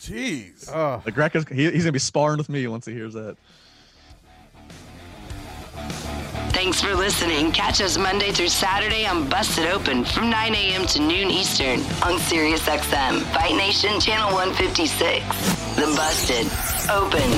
Jeez. 0.00 0.70
Oh. 0.72 1.02
LaGreca's 1.04 1.48
he, 1.48 1.72
he's 1.72 1.82
gonna 1.82 1.90
be 1.90 1.98
sparring 1.98 2.38
with 2.38 2.48
me 2.48 2.68
once 2.68 2.86
he 2.86 2.92
hears 2.92 3.14
that. 3.14 3.36
Thanks 6.56 6.80
for 6.80 6.94
listening. 6.94 7.52
Catch 7.52 7.82
us 7.82 7.98
Monday 7.98 8.32
through 8.32 8.48
Saturday 8.48 9.04
on 9.04 9.28
Busted 9.28 9.66
Open 9.66 10.06
from 10.06 10.30
9 10.30 10.54
a.m. 10.54 10.86
to 10.86 11.00
noon 11.00 11.30
Eastern 11.30 11.80
on 12.02 12.18
SiriusXM, 12.18 13.20
Fight 13.34 13.54
Nation 13.54 14.00
Channel 14.00 14.32
156. 14.32 15.76
The 15.76 15.82
Busted 15.94 16.46
Open 16.90 17.30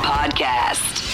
Podcast. 0.00 1.12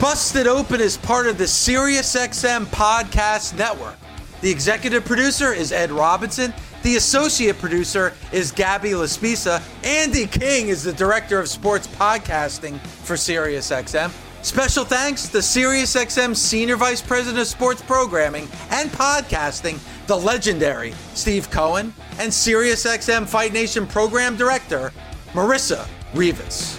Busted 0.00 0.46
Open 0.46 0.80
is 0.80 0.96
part 0.96 1.26
of 1.26 1.36
the 1.36 1.44
SiriusXM 1.44 2.66
Podcast 2.66 3.58
Network. 3.58 3.96
The 4.40 4.48
executive 4.48 5.04
producer 5.04 5.52
is 5.52 5.72
Ed 5.72 5.90
Robinson. 5.90 6.54
The 6.84 6.94
associate 6.94 7.58
producer 7.58 8.14
is 8.30 8.52
Gabby 8.52 8.90
Laspisa. 8.90 9.60
Andy 9.82 10.28
King 10.28 10.68
is 10.68 10.84
the 10.84 10.92
director 10.92 11.40
of 11.40 11.48
sports 11.48 11.88
podcasting 11.88 12.78
for 12.78 13.16
SiriusXM. 13.16 14.12
Special 14.46 14.84
thanks 14.84 15.28
to 15.30 15.38
SiriusXM 15.38 16.36
Senior 16.36 16.76
Vice 16.76 17.02
President 17.02 17.40
of 17.40 17.48
Sports 17.48 17.82
Programming 17.82 18.46
and 18.70 18.88
Podcasting, 18.90 19.80
the 20.06 20.16
legendary 20.16 20.92
Steve 21.14 21.50
Cohen, 21.50 21.92
and 22.20 22.30
SiriusXM 22.30 23.26
Fight 23.26 23.52
Nation 23.52 23.88
Program 23.88 24.36
Director, 24.36 24.92
Marissa 25.32 25.88
Rivas. 26.14 26.78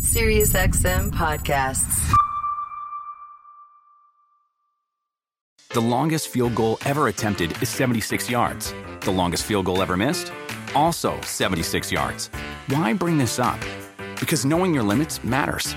SiriusXM 0.00 1.10
Podcasts. 1.10 2.10
The 5.74 5.82
longest 5.82 6.28
field 6.28 6.54
goal 6.54 6.78
ever 6.86 7.08
attempted 7.08 7.60
is 7.62 7.68
76 7.68 8.30
yards. 8.30 8.72
The 9.02 9.10
longest 9.10 9.44
field 9.44 9.66
goal 9.66 9.82
ever 9.82 9.98
missed? 9.98 10.32
Also 10.74 11.20
76 11.20 11.92
yards. 11.92 12.28
Why 12.68 12.94
bring 12.94 13.18
this 13.18 13.38
up? 13.38 13.60
Because 14.18 14.46
knowing 14.46 14.72
your 14.72 14.82
limits 14.82 15.22
matters 15.22 15.76